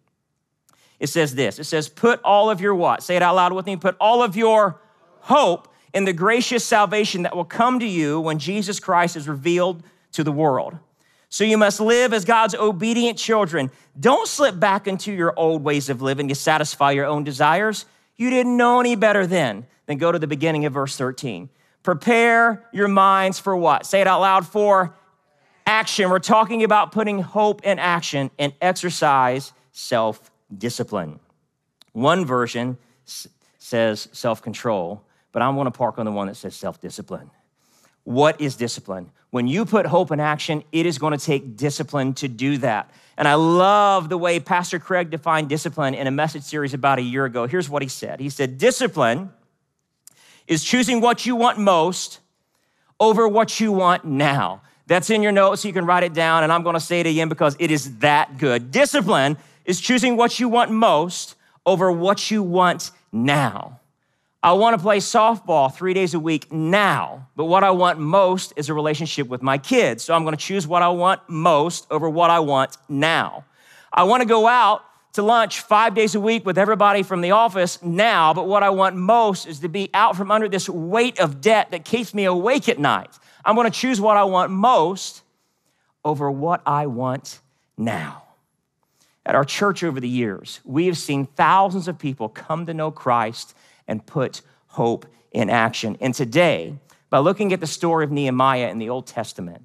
It 1.00 1.08
says 1.08 1.36
this. 1.36 1.60
It 1.60 1.66
says 1.66 1.90
put 1.90 2.22
all 2.24 2.50
of 2.50 2.62
your 2.62 2.76
what? 2.76 3.04
Say 3.04 3.16
it 3.16 3.22
out 3.22 3.36
loud 3.36 3.54
with 3.54 3.66
me. 3.66 3.76
Put 3.76 3.98
all 4.00 4.24
of 4.24 4.36
your 4.36 4.80
hope 5.22 5.68
in 5.94 6.06
the 6.06 6.14
gracious 6.14 6.66
salvation 6.66 7.24
that 7.24 7.36
will 7.36 7.46
come 7.46 7.80
to 7.80 7.86
you 7.86 8.20
when 8.20 8.40
Jesus 8.40 8.80
Christ 8.80 9.16
is 9.16 9.28
revealed 9.28 9.84
to 10.14 10.24
the 10.24 10.32
world. 10.32 10.78
So 11.30 11.44
you 11.44 11.58
must 11.58 11.80
live 11.80 12.14
as 12.14 12.26
God's 12.26 12.54
obedient 12.54 13.18
children. 13.18 13.72
Don't 14.00 14.28
slip 14.28 14.60
back 14.60 14.88
into 14.88 15.12
your 15.12 15.34
old 15.38 15.64
ways 15.64 15.90
of 15.90 16.02
living 16.02 16.28
to 16.28 16.36
satisfy 16.36 16.92
your 16.92 17.06
own 17.06 17.24
desires. 17.24 17.86
You 18.16 18.30
didn't 18.30 18.58
know 18.58 18.80
any 18.80 18.96
better 18.96 19.26
then. 19.26 19.66
Then 19.86 19.98
go 19.98 20.12
to 20.12 20.20
the 20.20 20.28
beginning 20.28 20.66
of 20.66 20.74
verse 20.74 20.96
13. 20.96 21.50
Prepare 21.82 22.64
your 22.72 22.88
minds 22.88 23.40
for 23.40 23.56
what? 23.56 23.86
Say 23.86 24.02
it 24.02 24.08
out 24.08 24.22
loud 24.22 24.48
for 24.48 24.96
action. 25.66 26.10
We're 26.10 26.20
talking 26.20 26.64
about 26.64 26.92
putting 26.92 27.20
hope 27.20 27.64
in 27.64 27.80
action 27.80 28.32
and 28.40 28.54
exercise 28.62 29.52
self 29.72 30.32
discipline. 30.56 31.20
One 31.92 32.26
version 32.26 32.78
says 33.60 34.08
self 34.12 34.42
control, 34.42 35.04
but 35.32 35.42
I 35.42 35.50
want 35.50 35.68
to 35.68 35.78
park 35.78 35.98
on 35.98 36.06
the 36.06 36.12
one 36.12 36.28
that 36.28 36.36
says 36.36 36.56
self 36.56 36.80
discipline. 36.80 37.30
What 38.04 38.40
is 38.40 38.56
discipline? 38.56 39.12
When 39.32 39.48
you 39.48 39.66
put 39.66 39.86
hope 39.86 40.12
in 40.12 40.20
action, 40.20 40.64
it 40.72 40.86
is 40.86 40.98
going 40.98 41.18
to 41.18 41.24
take 41.24 41.58
discipline 41.58 42.14
to 42.16 42.28
do 42.28 42.58
that. 42.60 42.92
And 43.18 43.28
I 43.28 43.36
love 43.36 44.10
the 44.10 44.18
way 44.18 44.40
Pastor 44.40 44.80
Craig 44.80 45.10
defined 45.10 45.50
discipline 45.50 45.94
in 45.94 46.08
a 46.08 46.12
message 46.12 46.44
series 46.44 46.74
about 46.74 47.00
a 47.00 47.02
year 47.02 47.26
ago. 47.26 47.46
Here's 47.46 47.70
what 47.70 47.82
he 47.82 47.88
said 47.88 48.20
He 48.20 48.30
said, 48.30 48.58
Discipline 48.58 49.32
is 50.48 50.64
choosing 50.64 51.02
what 51.02 51.26
you 51.26 51.36
want 51.36 51.60
most 51.60 52.20
over 53.00 53.28
what 53.28 53.60
you 53.60 53.72
want 53.72 54.06
now. 54.06 54.62
That's 54.88 55.10
in 55.10 55.24
your 55.24 55.32
notes, 55.32 55.64
you 55.64 55.72
can 55.72 55.86
write 55.86 56.04
it 56.04 56.14
down, 56.14 56.44
and 56.44 56.52
I'm 56.52 56.64
gonna 56.64 56.80
say 56.80 57.00
it 57.00 57.08
again 57.08 57.30
because 57.30 57.56
it 57.60 57.72
is 57.72 58.00
that 58.00 58.38
good. 58.38 58.72
Discipline 58.72 59.38
is 59.66 59.80
choosing 59.80 60.18
what 60.18 60.40
you 60.40 60.50
want 60.50 60.72
most 60.72 61.36
over 61.66 61.92
what 61.92 62.30
you 62.30 62.44
want 62.44 62.92
now. 63.12 63.80
I 64.44 64.52
wanna 64.52 64.78
play 64.78 64.98
softball 64.98 65.74
three 65.74 65.94
days 65.94 66.14
a 66.14 66.20
week 66.20 66.52
now, 66.52 67.30
but 67.38 67.46
what 67.46 67.64
I 67.64 67.72
want 67.72 67.98
most 67.98 68.52
is 68.58 68.68
a 68.68 68.74
relationship 68.74 69.30
with 69.30 69.42
my 69.42 69.58
kids. 69.58 70.04
So 70.04 70.14
I'm 70.14 70.26
gonna 70.26 70.36
choose 70.36 70.68
what 70.68 70.82
I 70.82 70.90
want 70.90 71.22
most 71.30 71.88
over 71.90 72.10
what 72.10 72.30
I 72.30 72.40
want 72.40 72.76
now. 72.90 73.46
I 73.94 74.04
wanna 74.04 74.26
go 74.26 74.46
out 74.46 74.84
to 75.14 75.22
lunch 75.22 75.62
five 75.62 75.96
days 75.96 76.14
a 76.14 76.20
week 76.20 76.46
with 76.46 76.58
everybody 76.58 77.04
from 77.04 77.22
the 77.22 77.32
office 77.32 77.82
now, 77.82 78.34
but 78.34 78.46
what 78.46 78.64
I 78.64 78.70
want 78.70 78.98
most 78.98 79.48
is 79.48 79.62
to 79.62 79.70
be 79.70 79.90
out 79.94 80.18
from 80.18 80.30
under 80.30 80.50
this 80.50 80.68
weight 80.68 81.20
of 81.22 81.40
debt 81.40 81.72
that 81.72 81.86
keeps 81.86 82.14
me 82.14 82.26
awake 82.26 82.68
at 82.68 82.78
night. 82.78 83.18
I'm 83.46 83.56
gonna 83.56 83.70
choose 83.70 84.02
what 84.02 84.18
I 84.18 84.26
want 84.26 84.52
most 84.52 85.22
over 86.04 86.30
what 86.30 86.62
I 86.66 86.88
want 86.88 87.40
now. 87.78 88.24
At 89.26 89.36
our 89.36 89.46
church 89.46 89.86
over 89.86 90.02
the 90.02 90.10
years, 90.10 90.60
we 90.66 90.88
have 90.88 90.98
seen 90.98 91.28
thousands 91.28 91.88
of 91.88 91.98
people 91.98 92.28
come 92.28 92.66
to 92.66 92.74
know 92.74 92.92
Christ 92.92 93.56
and 93.88 94.06
put 94.06 94.42
hope 94.68 95.06
in 95.32 95.50
action. 95.50 95.98
And 96.00 96.14
today, 96.14 96.76
by 97.10 97.20
looking 97.20 97.54
at 97.54 97.60
the 97.60 97.68
story 97.68 98.04
of 98.04 98.12
Nehemiah 98.12 98.70
in 98.70 98.80
the 98.80 98.90
Old 98.90 99.08
Testament, 99.08 99.64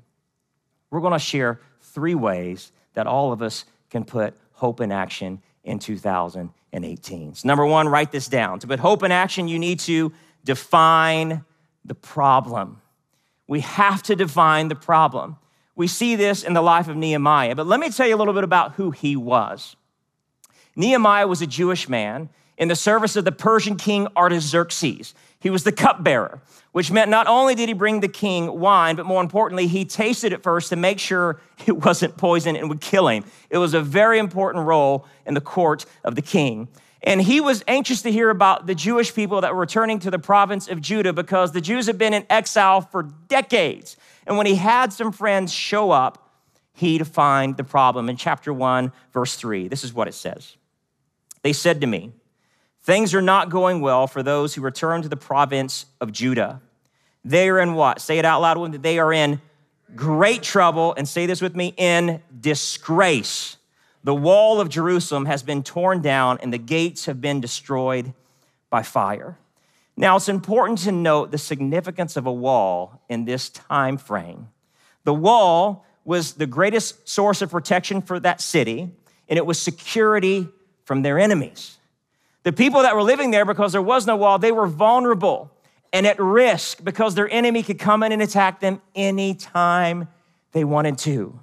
we're 0.91 1.01
gonna 1.01 1.19
share 1.19 1.61
three 1.81 2.15
ways 2.15 2.73
that 2.95 3.07
all 3.07 3.33
of 3.33 3.43
us 3.43 3.65
can 3.91 4.05
put 4.05 4.35
hope 4.53 4.81
in 4.81 4.93
action 4.93 5.41
in 5.65 5.79
2018. 5.79 7.35
So, 7.35 7.47
number 7.49 7.65
one, 7.65 7.89
write 7.89 8.11
this 8.11 8.29
down. 8.29 8.59
To 8.61 8.67
put 8.67 8.81
hope 8.81 9.03
in 9.03 9.13
action, 9.13 9.49
you 9.49 9.59
need 9.59 9.81
to 9.81 10.13
define 10.45 11.45
the 11.85 11.95
problem. 11.95 12.81
We 13.47 13.61
have 13.61 14.03
to 14.05 14.17
define 14.17 14.69
the 14.69 14.75
problem. 14.75 15.37
We 15.75 15.87
see 15.87 16.17
this 16.17 16.43
in 16.43 16.55
the 16.55 16.63
life 16.63 16.89
of 16.89 16.97
Nehemiah, 16.97 17.55
but 17.55 17.67
let 17.67 17.81
me 17.81 17.91
tell 17.91 18.07
you 18.07 18.17
a 18.17 18.19
little 18.19 18.35
bit 18.35 18.45
about 18.45 18.73
who 18.73 18.91
he 18.91 19.15
was. 19.15 19.77
Nehemiah 20.75 21.27
was 21.27 21.41
a 21.41 21.47
Jewish 21.47 21.89
man 21.89 22.29
in 22.59 22.69
the 22.69 22.77
service 22.77 23.17
of 23.17 23.25
the 23.25 23.33
Persian 23.33 23.77
king 23.77 24.09
Artaxerxes. 24.17 25.15
He 25.41 25.49
was 25.49 25.63
the 25.63 25.73
cupbearer, 25.73 26.43
which 26.73 26.91
meant 26.91 27.11
not 27.11 27.29
only 27.29 27.55
did 27.55 27.69
he 27.69 27.73
bring 27.73 28.01
the 28.01 28.09
king 28.09 28.59
wine, 28.59 28.97
but 28.97 29.07
more 29.07 29.23
importantly, 29.23 29.69
he 29.69 29.85
tasted 29.85 30.33
it 30.33 30.43
first 30.43 30.69
to 30.71 30.77
make 30.77 30.99
sure 30.99 31.41
it 31.67 31.85
wasn't 31.85 32.17
poison 32.17 32.57
and 32.57 32.69
would 32.69 32.81
kill 32.81 33.09
him. 33.09 33.25
It 33.49 33.59
was 33.59 33.73
a 33.73 33.81
very 33.81 34.19
important 34.19 34.67
role 34.67 35.07
in 35.25 35.35
the 35.35 35.41
court 35.41 35.87
of 36.05 36.17
the 36.17 36.23
king. 36.23 36.69
And 37.01 37.23
he 37.23 37.41
was 37.41 37.63
anxious 37.69 38.03
to 38.03 38.11
hear 38.11 38.29
about 38.29 38.67
the 38.67 38.75
Jewish 38.75 39.15
people 39.15 39.41
that 39.43 39.55
were 39.55 39.61
returning 39.61 40.01
to 40.01 40.11
the 40.11 40.19
province 40.19 40.67
of 40.67 40.81
Judah 40.81 41.13
because 41.13 41.53
the 41.53 41.61
Jews 41.61 41.87
had 41.87 41.97
been 41.97 42.13
in 42.13 42.27
exile 42.29 42.81
for 42.81 43.05
decades. 43.29 43.97
And 44.27 44.37
when 44.37 44.47
he 44.47 44.57
had 44.57 44.93
some 44.93 45.13
friends 45.13 45.53
show 45.53 45.93
up, 45.93 46.29
he 46.73 46.99
defined 46.99 47.57
the 47.57 47.65
problem 47.65 48.09
in 48.09 48.17
chapter 48.17 48.53
1, 48.53 48.93
verse 49.13 49.37
3. 49.37 49.69
This 49.69 49.85
is 49.85 49.93
what 49.93 50.09
it 50.09 50.15
says 50.15 50.57
They 51.43 51.53
said 51.53 51.81
to 51.83 51.87
me, 51.87 52.13
Things 52.89 53.15
are 53.15 53.21
not 53.21 53.51
going 53.51 53.83
well 53.83 54.07
for 54.07 54.23
those 54.23 54.55
who 54.55 54.63
return 54.63 55.03
to 55.03 55.11
the 55.11 55.17
province 55.17 55.85
of 56.01 56.11
Judah. 56.11 56.63
They 57.23 57.51
are 57.51 57.59
in 57.59 57.75
what? 57.75 58.01
Say 58.01 58.19
it 58.19 58.25
out 58.25 58.41
loud 58.41 58.57
with 58.57 58.71
me. 58.71 58.79
They 58.79 58.99
are 58.99 59.13
in 59.13 59.43
great 59.95 60.43
trouble, 60.43 60.95
and 60.97 61.07
say 61.07 61.27
this 61.27 61.43
with 61.43 61.55
me 61.55 61.75
in 61.77 62.23
disgrace. 62.41 63.59
The 64.05 64.15
wall 64.15 64.59
of 64.59 64.71
Jerusalem 64.71 65.27
has 65.27 65.43
been 65.43 65.63
torn 65.63 66.01
down, 66.01 66.39
and 66.41 66.51
the 66.51 66.57
gates 66.57 67.05
have 67.05 67.21
been 67.21 67.43
destroyed 67.43 68.15
by 68.71 68.83
fire. 68.83 69.37
Now, 69.95 70.17
it's 70.17 70.31
important 70.31 70.79
to 70.79 70.91
note 70.91 71.31
the 71.31 71.37
significance 71.37 72.17
of 72.17 72.25
a 72.25 72.33
wall 72.33 73.03
in 73.11 73.27
this 73.27 73.51
time 73.51 73.99
frame. 73.99 74.49
The 75.05 75.13
wall 75.13 75.85
was 76.07 76.33
the 76.33 76.47
greatest 76.47 77.07
source 77.07 77.43
of 77.43 77.51
protection 77.51 78.01
for 78.01 78.19
that 78.21 78.41
city, 78.41 78.91
and 79.29 79.37
it 79.37 79.45
was 79.45 79.61
security 79.61 80.49
from 80.87 81.03
their 81.03 81.19
enemies. 81.19 81.78
The 82.49 82.53
people 82.55 82.81
that 82.81 82.97
were 82.97 83.03
living 83.03 83.31
there, 83.31 83.45
because 83.45 83.73
there 83.73 83.83
was 83.83 84.07
no 84.07 84.17
wall, 84.17 84.39
they 84.39 84.53
were 84.53 84.67
vulnerable 84.67 85.53
and 85.93 86.07
at 86.07 86.19
risk 86.19 86.83
because 86.83 87.15
their 87.15 87.31
enemy 87.31 87.63
could 87.63 87.79
come 87.79 88.03
in 88.03 88.11
and 88.11 88.23
attack 88.23 88.61
them 88.61 88.81
anytime 88.95 90.09
they 90.53 90.65
wanted 90.65 90.97
to. 91.01 91.39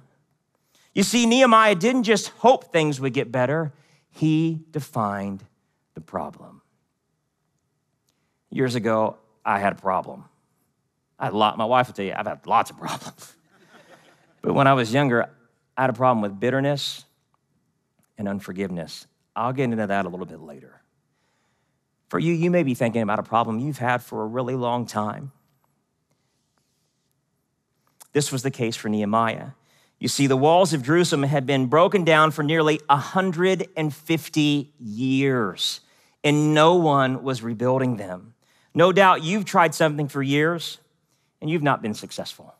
You 0.94 1.04
see, 1.04 1.24
Nehemiah 1.24 1.76
didn't 1.76 2.02
just 2.02 2.30
hope 2.30 2.72
things 2.72 2.98
would 2.98 3.12
get 3.12 3.30
better, 3.30 3.72
he 4.10 4.64
defined 4.72 5.44
the 5.94 6.00
problem. 6.00 6.60
Years 8.50 8.74
ago, 8.74 9.16
I 9.44 9.60
had 9.60 9.74
a 9.74 9.76
problem. 9.76 10.24
I 11.20 11.26
had 11.26 11.34
a 11.34 11.36
lot, 11.36 11.56
my 11.56 11.66
wife 11.66 11.86
will 11.86 11.94
tell 11.94 12.04
you, 12.04 12.14
I've 12.16 12.26
had 12.26 12.44
lots 12.48 12.72
of 12.72 12.78
problems. 12.78 13.32
but 14.42 14.54
when 14.54 14.66
I 14.66 14.72
was 14.72 14.92
younger, 14.92 15.30
I 15.76 15.82
had 15.82 15.90
a 15.90 15.92
problem 15.92 16.20
with 16.20 16.40
bitterness 16.40 17.04
and 18.18 18.26
unforgiveness. 18.26 19.06
I'll 19.36 19.52
get 19.52 19.70
into 19.70 19.86
that 19.86 20.04
a 20.04 20.08
little 20.08 20.26
bit 20.26 20.40
later. 20.40 20.82
For 22.08 22.18
you, 22.18 22.32
you 22.32 22.50
may 22.50 22.62
be 22.62 22.74
thinking 22.74 23.02
about 23.02 23.18
a 23.18 23.22
problem 23.22 23.58
you've 23.58 23.78
had 23.78 24.02
for 24.02 24.22
a 24.22 24.26
really 24.26 24.54
long 24.54 24.86
time. 24.86 25.32
This 28.12 28.30
was 28.32 28.42
the 28.42 28.50
case 28.50 28.76
for 28.76 28.88
Nehemiah. 28.88 29.48
You 29.98 30.08
see, 30.08 30.26
the 30.26 30.36
walls 30.36 30.72
of 30.72 30.82
Jerusalem 30.82 31.22
had 31.24 31.46
been 31.46 31.66
broken 31.66 32.04
down 32.04 32.30
for 32.30 32.42
nearly 32.42 32.80
150 32.86 34.72
years, 34.78 35.80
and 36.22 36.54
no 36.54 36.74
one 36.74 37.22
was 37.22 37.42
rebuilding 37.42 37.96
them. 37.96 38.34
No 38.74 38.92
doubt 38.92 39.22
you've 39.24 39.46
tried 39.46 39.74
something 39.74 40.06
for 40.06 40.22
years 40.22 40.78
and 41.40 41.48
you've 41.48 41.62
not 41.62 41.80
been 41.80 41.94
successful. 41.94 42.54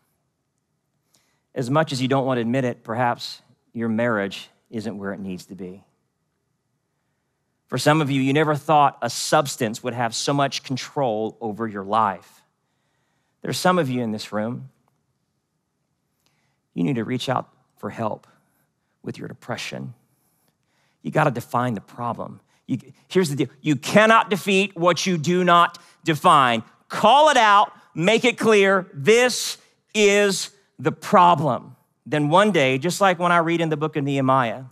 As 1.55 1.71
much 1.71 1.93
as 1.93 2.01
you 2.01 2.09
don't 2.09 2.25
want 2.25 2.39
to 2.39 2.41
admit 2.41 2.65
it, 2.65 2.83
perhaps 2.85 3.43
your 3.75 3.91
marriage 3.91 4.49
isn't 4.71 4.97
where 4.97 5.13
it 5.13 5.21
needs 5.21 5.45
to 5.47 5.55
be. 5.55 5.85
For 7.67 7.79
some 7.79 8.01
of 8.01 8.11
you, 8.11 8.21
you 8.21 8.33
never 8.33 8.55
thought 8.55 8.99
a 9.03 9.11
substance 9.11 9.83
would 9.83 9.95
have 9.95 10.15
so 10.15 10.33
much 10.33 10.63
control 10.63 11.37
over 11.41 11.67
your 11.67 11.85
life. 11.85 12.43
There's 13.43 13.59
some 13.59 13.79
of 13.79 13.89
you 13.89 14.03
in 14.03 14.13
this 14.13 14.33
room, 14.33 14.71
you 16.75 16.85
need 16.85 16.97
to 16.97 17.05
reach 17.05 17.29
out 17.29 17.49
for 17.79 17.91
help 17.91 18.27
with 19.03 19.19
your 19.19 19.29
depression. 19.29 19.95
You 21.03 21.11
got 21.11 21.25
to 21.25 21.31
define 21.31 21.75
the 21.75 21.81
problem. 21.81 22.41
You, 22.67 22.79
here's 23.09 23.31
the 23.31 23.37
deal 23.37 23.49
you 23.63 23.77
cannot 23.77 24.29
defeat 24.29 24.77
what 24.77 25.07
you 25.07 25.17
do 25.17 25.43
not 25.45 25.79
define. 26.05 26.63
Call 26.89 27.31
it 27.31 27.37
out, 27.37 27.73
make 27.95 28.25
it 28.25 28.37
clear 28.37 28.87
this 28.93 29.59
is 29.95 30.51
the 30.79 30.93
problem. 30.93 31.77
Then 32.05 32.29
one 32.29 32.53
day, 32.53 32.79
just 32.79 33.01
like 33.01 33.19
when 33.19 33.33
I 33.33 33.39
read 33.39 33.61
in 33.61 33.69
the 33.69 33.77
book 33.77 33.97
of 33.97 34.05
Nehemiah, 34.05 34.65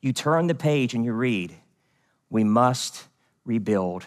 you 0.00 0.12
turn 0.12 0.46
the 0.46 0.54
page 0.54 0.94
and 0.94 1.04
you 1.04 1.12
read, 1.12 1.54
we 2.30 2.44
must 2.44 3.04
rebuild 3.44 4.06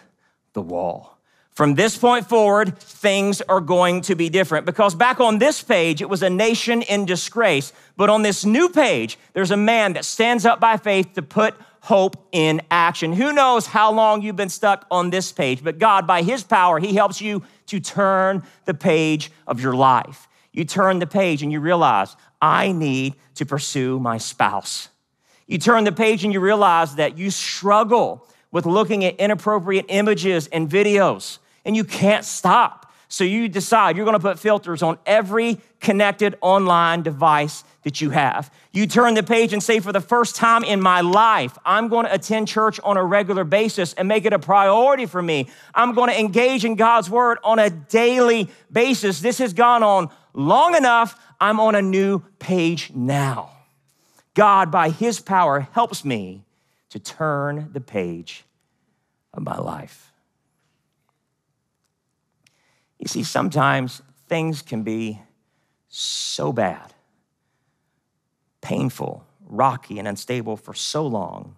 the 0.54 0.62
wall. 0.62 1.18
From 1.54 1.74
this 1.76 1.96
point 1.96 2.28
forward, 2.28 2.76
things 2.78 3.40
are 3.42 3.60
going 3.60 4.00
to 4.02 4.16
be 4.16 4.28
different 4.28 4.66
because 4.66 4.96
back 4.96 5.20
on 5.20 5.38
this 5.38 5.62
page, 5.62 6.02
it 6.02 6.08
was 6.08 6.22
a 6.22 6.30
nation 6.30 6.82
in 6.82 7.04
disgrace. 7.04 7.72
But 7.96 8.10
on 8.10 8.22
this 8.22 8.44
new 8.44 8.68
page, 8.68 9.18
there's 9.34 9.52
a 9.52 9.56
man 9.56 9.92
that 9.92 10.04
stands 10.04 10.44
up 10.44 10.58
by 10.58 10.78
faith 10.78 11.12
to 11.14 11.22
put 11.22 11.54
hope 11.80 12.16
in 12.32 12.60
action. 12.72 13.12
Who 13.12 13.32
knows 13.32 13.66
how 13.66 13.92
long 13.92 14.22
you've 14.22 14.34
been 14.34 14.48
stuck 14.48 14.84
on 14.90 15.10
this 15.10 15.30
page, 15.30 15.62
but 15.62 15.78
God, 15.78 16.08
by 16.08 16.22
His 16.22 16.42
power, 16.42 16.80
He 16.80 16.94
helps 16.94 17.20
you 17.20 17.44
to 17.66 17.78
turn 17.78 18.42
the 18.64 18.74
page 18.74 19.30
of 19.46 19.60
your 19.60 19.74
life. 19.74 20.26
You 20.52 20.64
turn 20.64 20.98
the 20.98 21.06
page 21.06 21.42
and 21.42 21.52
you 21.52 21.60
realize, 21.60 22.16
I 22.40 22.72
need 22.72 23.14
to 23.36 23.46
pursue 23.46 24.00
my 24.00 24.18
spouse. 24.18 24.88
You 25.46 25.58
turn 25.58 25.84
the 25.84 25.92
page 25.92 26.24
and 26.24 26.32
you 26.32 26.40
realize 26.40 26.96
that 26.96 27.18
you 27.18 27.30
struggle 27.30 28.26
with 28.50 28.66
looking 28.66 29.04
at 29.04 29.16
inappropriate 29.16 29.86
images 29.88 30.46
and 30.48 30.70
videos, 30.70 31.38
and 31.64 31.76
you 31.76 31.84
can't 31.84 32.24
stop. 32.24 32.92
So 33.08 33.24
you 33.24 33.48
decide 33.48 33.96
you're 33.96 34.06
gonna 34.06 34.18
put 34.18 34.38
filters 34.38 34.82
on 34.82 34.98
every 35.06 35.60
connected 35.80 36.36
online 36.40 37.02
device 37.02 37.62
that 37.82 38.00
you 38.00 38.10
have. 38.10 38.50
You 38.72 38.86
turn 38.86 39.14
the 39.14 39.22
page 39.22 39.52
and 39.52 39.62
say, 39.62 39.78
for 39.78 39.92
the 39.92 40.00
first 40.00 40.34
time 40.34 40.64
in 40.64 40.80
my 40.80 41.00
life, 41.00 41.56
I'm 41.64 41.88
gonna 41.88 42.08
attend 42.10 42.48
church 42.48 42.80
on 42.82 42.96
a 42.96 43.04
regular 43.04 43.44
basis 43.44 43.92
and 43.94 44.08
make 44.08 44.24
it 44.24 44.32
a 44.32 44.38
priority 44.38 45.06
for 45.06 45.22
me. 45.22 45.48
I'm 45.74 45.92
gonna 45.94 46.12
engage 46.12 46.64
in 46.64 46.74
God's 46.74 47.10
word 47.10 47.38
on 47.44 47.58
a 47.58 47.70
daily 47.70 48.50
basis. 48.72 49.20
This 49.20 49.38
has 49.38 49.52
gone 49.52 49.82
on 49.82 50.08
long 50.32 50.74
enough. 50.74 51.16
I'm 51.40 51.60
on 51.60 51.74
a 51.74 51.82
new 51.82 52.20
page 52.38 52.90
now. 52.94 53.53
God, 54.34 54.70
by 54.70 54.90
His 54.90 55.20
power, 55.20 55.68
helps 55.72 56.04
me 56.04 56.44
to 56.90 56.98
turn 56.98 57.70
the 57.72 57.80
page 57.80 58.44
of 59.32 59.42
my 59.42 59.58
life. 59.58 60.12
You 62.98 63.08
see, 63.08 63.22
sometimes 63.22 64.02
things 64.28 64.62
can 64.62 64.82
be 64.82 65.20
so 65.88 66.52
bad, 66.52 66.92
painful, 68.60 69.24
rocky, 69.46 69.98
and 69.98 70.08
unstable 70.08 70.56
for 70.56 70.74
so 70.74 71.06
long 71.06 71.56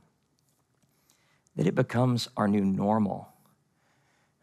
that 1.57 1.67
it 1.67 1.75
becomes 1.75 2.29
our 2.37 2.49
new 2.49 2.65
normal. 2.65 3.29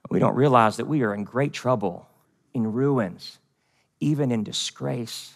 We 0.10 0.20
don't 0.20 0.36
realize 0.36 0.78
that 0.78 0.88
we 0.88 1.04
are 1.04 1.14
in 1.14 1.24
great 1.24 1.54
trouble, 1.54 2.08
in 2.54 2.72
ruins, 2.72 3.40
even 4.00 4.32
in 4.32 4.44
disgrace. 4.44 5.34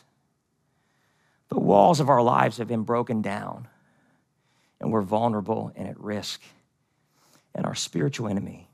The 1.49 1.59
walls 1.59 1.99
of 1.99 2.09
our 2.09 2.21
lives 2.21 2.57
have 2.57 2.67
been 2.67 2.83
broken 2.83 3.21
down, 3.21 3.67
and 4.79 4.91
we're 4.91 5.01
vulnerable 5.01 5.71
and 5.75 5.87
at 5.87 5.99
risk. 5.99 6.41
And 7.55 7.65
our 7.65 7.75
spiritual 7.75 8.27
enemy 8.27 8.67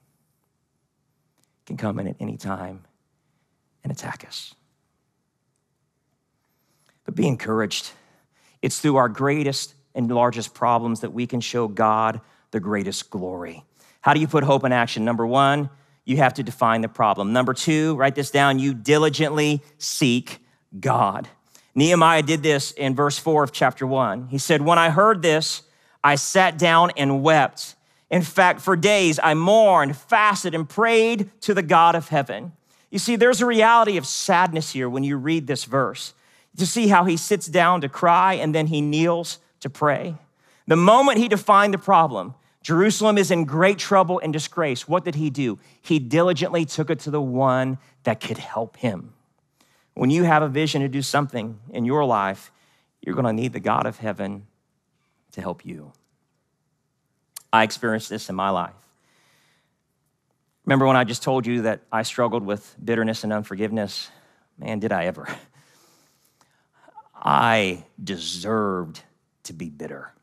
can 1.65 1.77
come 1.77 1.99
in 1.99 2.07
at 2.07 2.17
any 2.19 2.37
time 2.37 2.83
and 3.83 3.91
attack 3.91 4.25
us. 4.27 4.53
But 7.05 7.15
be 7.15 7.27
encouraged. 7.27 7.91
It's 8.61 8.79
through 8.79 8.95
our 8.95 9.09
greatest 9.09 9.75
and 9.95 10.11
largest 10.11 10.53
problems 10.53 11.01
that 11.01 11.11
we 11.11 11.27
can 11.27 11.41
show 11.41 11.67
God 11.67 12.21
the 12.51 12.59
greatest 12.59 13.09
glory. 13.09 13.63
How 14.01 14.13
do 14.13 14.19
you 14.19 14.27
put 14.27 14.43
hope 14.43 14.63
in 14.63 14.71
action? 14.71 15.05
Number 15.05 15.25
one, 15.25 15.69
you 16.05 16.17
have 16.17 16.33
to 16.35 16.43
define 16.43 16.81
the 16.81 16.89
problem. 16.89 17.31
Number 17.31 17.53
two, 17.53 17.95
write 17.95 18.15
this 18.15 18.31
down, 18.31 18.59
you 18.59 18.73
diligently 18.73 19.61
seek 19.77 20.39
God. 20.79 21.29
Nehemiah 21.75 22.21
did 22.21 22.43
this 22.43 22.71
in 22.71 22.95
verse 22.95 23.17
four 23.17 23.43
of 23.43 23.51
chapter 23.51 23.87
one. 23.87 24.27
He 24.27 24.37
said, 24.37 24.61
When 24.61 24.77
I 24.77 24.89
heard 24.89 25.21
this, 25.21 25.63
I 26.03 26.15
sat 26.15 26.57
down 26.57 26.91
and 26.97 27.23
wept. 27.23 27.75
In 28.11 28.21
fact, 28.21 28.61
for 28.61 28.75
days 28.75 29.19
I 29.21 29.33
mourned, 29.33 29.97
fasted, 29.97 30.53
and 30.53 30.69
prayed 30.69 31.31
to 31.41 31.53
the 31.53 31.63
God 31.63 31.95
of 31.95 32.09
heaven. 32.09 32.51
You 32.91 32.99
see, 32.99 33.15
there's 33.15 33.41
a 33.41 33.45
reality 33.47 33.97
of 33.97 34.05
sadness 34.05 34.71
here 34.71 34.87
when 34.87 35.03
you 35.03 35.17
read 35.17 35.47
this 35.47 35.63
verse. 35.63 36.13
To 36.57 36.67
see 36.67 36.89
how 36.89 37.05
he 37.05 37.17
sits 37.17 37.47
down 37.47 37.81
to 37.81 37.89
cry 37.89 38.35
and 38.35 38.53
then 38.53 38.67
he 38.67 38.81
kneels 38.81 39.39
to 39.61 39.69
pray. 39.69 40.15
The 40.67 40.75
moment 40.75 41.17
he 41.17 41.27
defined 41.27 41.73
the 41.73 41.79
problem, 41.79 42.35
Jerusalem 42.61 43.17
is 43.17 43.31
in 43.31 43.45
great 43.45 43.79
trouble 43.79 44.19
and 44.19 44.31
disgrace. 44.31 44.87
What 44.87 45.03
did 45.03 45.15
he 45.15 45.31
do? 45.31 45.57
He 45.81 45.97
diligently 45.97 46.65
took 46.65 46.91
it 46.91 46.99
to 46.99 47.11
the 47.11 47.21
one 47.21 47.79
that 48.03 48.21
could 48.21 48.37
help 48.37 48.77
him. 48.77 49.13
When 49.93 50.09
you 50.09 50.23
have 50.23 50.43
a 50.43 50.49
vision 50.49 50.81
to 50.81 50.87
do 50.87 51.01
something 51.01 51.59
in 51.69 51.85
your 51.85 52.03
life, 52.05 52.51
you're 53.01 53.15
going 53.15 53.25
to 53.25 53.33
need 53.33 53.53
the 53.53 53.59
God 53.59 53.85
of 53.85 53.97
heaven 53.97 54.47
to 55.33 55.41
help 55.41 55.65
you. 55.65 55.93
I 57.51 57.63
experienced 57.63 58.09
this 58.09 58.29
in 58.29 58.35
my 58.35 58.49
life. 58.49 58.73
Remember 60.65 60.87
when 60.87 60.95
I 60.95 61.03
just 61.03 61.21
told 61.21 61.45
you 61.45 61.63
that 61.63 61.81
I 61.91 62.03
struggled 62.03 62.43
with 62.43 62.75
bitterness 62.83 63.23
and 63.23 63.33
unforgiveness? 63.33 64.09
Man, 64.57 64.79
did 64.79 64.91
I 64.91 65.05
ever. 65.05 65.27
I 67.15 67.83
deserved 68.01 69.01
to 69.43 69.53
be 69.53 69.69
bitter, 69.69 70.13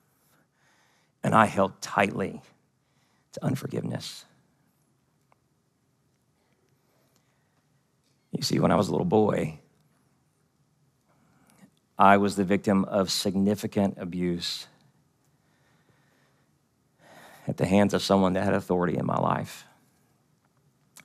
and 1.23 1.35
I 1.35 1.47
held 1.47 1.81
tightly 1.81 2.43
to 3.33 3.45
unforgiveness. 3.45 4.25
You 8.41 8.45
see, 8.45 8.59
when 8.59 8.71
I 8.73 8.75
was 8.77 8.89
a 8.89 8.91
little 8.91 9.05
boy, 9.05 9.59
I 11.99 12.17
was 12.17 12.37
the 12.37 12.45
victim 12.45 12.87
of 12.87 13.11
significant 13.11 13.99
abuse 13.99 14.67
at 17.47 17.59
the 17.59 17.67
hands 17.67 17.93
of 17.93 18.01
someone 18.01 18.33
that 18.33 18.45
had 18.45 18.55
authority 18.55 18.97
in 18.97 19.05
my 19.05 19.19
life. 19.19 19.67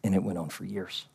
And 0.01 0.15
it 0.15 0.23
went 0.23 0.37
on 0.37 0.47
for 0.47 0.63
years. 0.63 1.07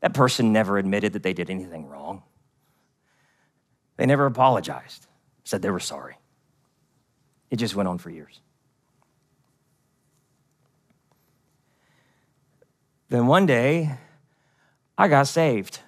That 0.00 0.14
person 0.14 0.50
never 0.50 0.78
admitted 0.78 1.12
that 1.12 1.22
they 1.22 1.34
did 1.34 1.50
anything 1.50 1.84
wrong. 1.84 2.22
They 3.98 4.06
never 4.06 4.24
apologized, 4.24 5.06
said 5.44 5.60
they 5.60 5.68
were 5.68 5.78
sorry. 5.78 6.16
It 7.50 7.56
just 7.56 7.74
went 7.74 7.86
on 7.86 7.98
for 7.98 8.08
years. 8.08 8.40
Then 13.08 13.26
one 13.26 13.46
day, 13.46 13.96
I 14.96 15.08
got 15.08 15.26
saved. 15.28 15.80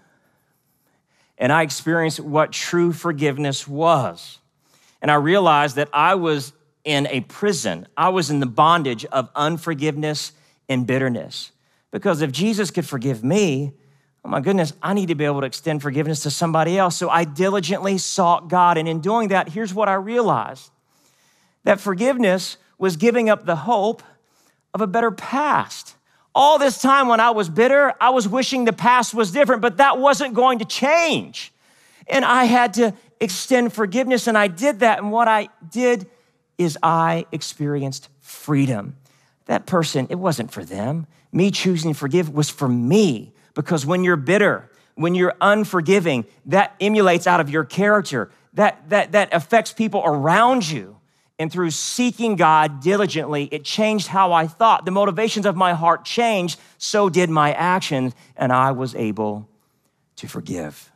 And 1.36 1.52
I 1.52 1.62
experienced 1.62 2.20
what 2.20 2.52
true 2.52 2.92
forgiveness 2.92 3.66
was. 3.66 4.38
And 5.02 5.10
I 5.10 5.14
realized 5.14 5.76
that 5.76 5.88
I 5.92 6.14
was 6.14 6.52
in 6.84 7.06
a 7.08 7.20
prison, 7.20 7.86
I 7.96 8.08
was 8.08 8.30
in 8.30 8.40
the 8.40 8.46
bondage 8.46 9.04
of 9.06 9.28
unforgiveness 9.34 10.32
and 10.68 10.86
bitterness. 10.86 11.52
Because 11.90 12.22
if 12.22 12.32
Jesus 12.32 12.70
could 12.70 12.86
forgive 12.86 13.22
me, 13.22 13.72
oh 14.24 14.28
my 14.28 14.40
goodness, 14.40 14.72
I 14.82 14.94
need 14.94 15.06
to 15.06 15.14
be 15.14 15.24
able 15.24 15.40
to 15.40 15.46
extend 15.46 15.82
forgiveness 15.82 16.22
to 16.22 16.30
somebody 16.30 16.78
else. 16.78 16.96
So 16.96 17.10
I 17.10 17.24
diligently 17.24 17.98
sought 17.98 18.48
God. 18.48 18.78
And 18.78 18.88
in 18.88 19.00
doing 19.00 19.28
that, 19.28 19.50
here's 19.50 19.74
what 19.74 19.88
I 19.88 19.94
realized 19.94 20.70
that 21.64 21.80
forgiveness 21.80 22.56
was 22.78 22.96
giving 22.96 23.28
up 23.28 23.44
the 23.44 23.56
hope 23.56 24.02
of 24.72 24.80
a 24.80 24.86
better 24.86 25.10
past. 25.10 25.94
All 26.34 26.58
this 26.58 26.80
time 26.80 27.08
when 27.08 27.20
I 27.20 27.30
was 27.30 27.48
bitter, 27.48 27.92
I 28.00 28.10
was 28.10 28.28
wishing 28.28 28.64
the 28.64 28.72
past 28.72 29.14
was 29.14 29.32
different, 29.32 29.62
but 29.62 29.78
that 29.78 29.98
wasn't 29.98 30.34
going 30.34 30.60
to 30.60 30.64
change. 30.64 31.52
And 32.06 32.24
I 32.24 32.44
had 32.44 32.74
to 32.74 32.94
extend 33.20 33.72
forgiveness, 33.72 34.26
and 34.26 34.38
I 34.38 34.48
did 34.48 34.80
that. 34.80 34.98
And 34.98 35.10
what 35.10 35.28
I 35.28 35.48
did 35.70 36.08
is 36.56 36.78
I 36.82 37.26
experienced 37.32 38.08
freedom. 38.20 38.96
That 39.46 39.66
person, 39.66 40.06
it 40.10 40.16
wasn't 40.16 40.52
for 40.52 40.64
them. 40.64 41.06
Me 41.32 41.50
choosing 41.50 41.92
to 41.92 41.98
forgive 41.98 42.32
was 42.32 42.48
for 42.48 42.68
me 42.68 43.32
because 43.54 43.84
when 43.84 44.04
you're 44.04 44.16
bitter, 44.16 44.70
when 44.94 45.14
you're 45.14 45.34
unforgiving, 45.40 46.26
that 46.46 46.74
emulates 46.80 47.26
out 47.26 47.40
of 47.40 47.50
your 47.50 47.64
character. 47.64 48.30
That, 48.54 48.88
that, 48.90 49.12
that 49.12 49.32
affects 49.32 49.72
people 49.72 50.02
around 50.04 50.68
you. 50.68 50.99
And 51.40 51.50
through 51.50 51.70
seeking 51.70 52.36
God 52.36 52.82
diligently, 52.82 53.44
it 53.44 53.64
changed 53.64 54.08
how 54.08 54.34
I 54.34 54.46
thought. 54.46 54.84
The 54.84 54.90
motivations 54.90 55.46
of 55.46 55.56
my 55.56 55.72
heart 55.72 56.04
changed, 56.04 56.60
so 56.76 57.08
did 57.08 57.30
my 57.30 57.54
actions, 57.54 58.12
and 58.36 58.52
I 58.52 58.72
was 58.72 58.94
able 58.94 59.48
to 60.16 60.28
forgive. 60.28 60.92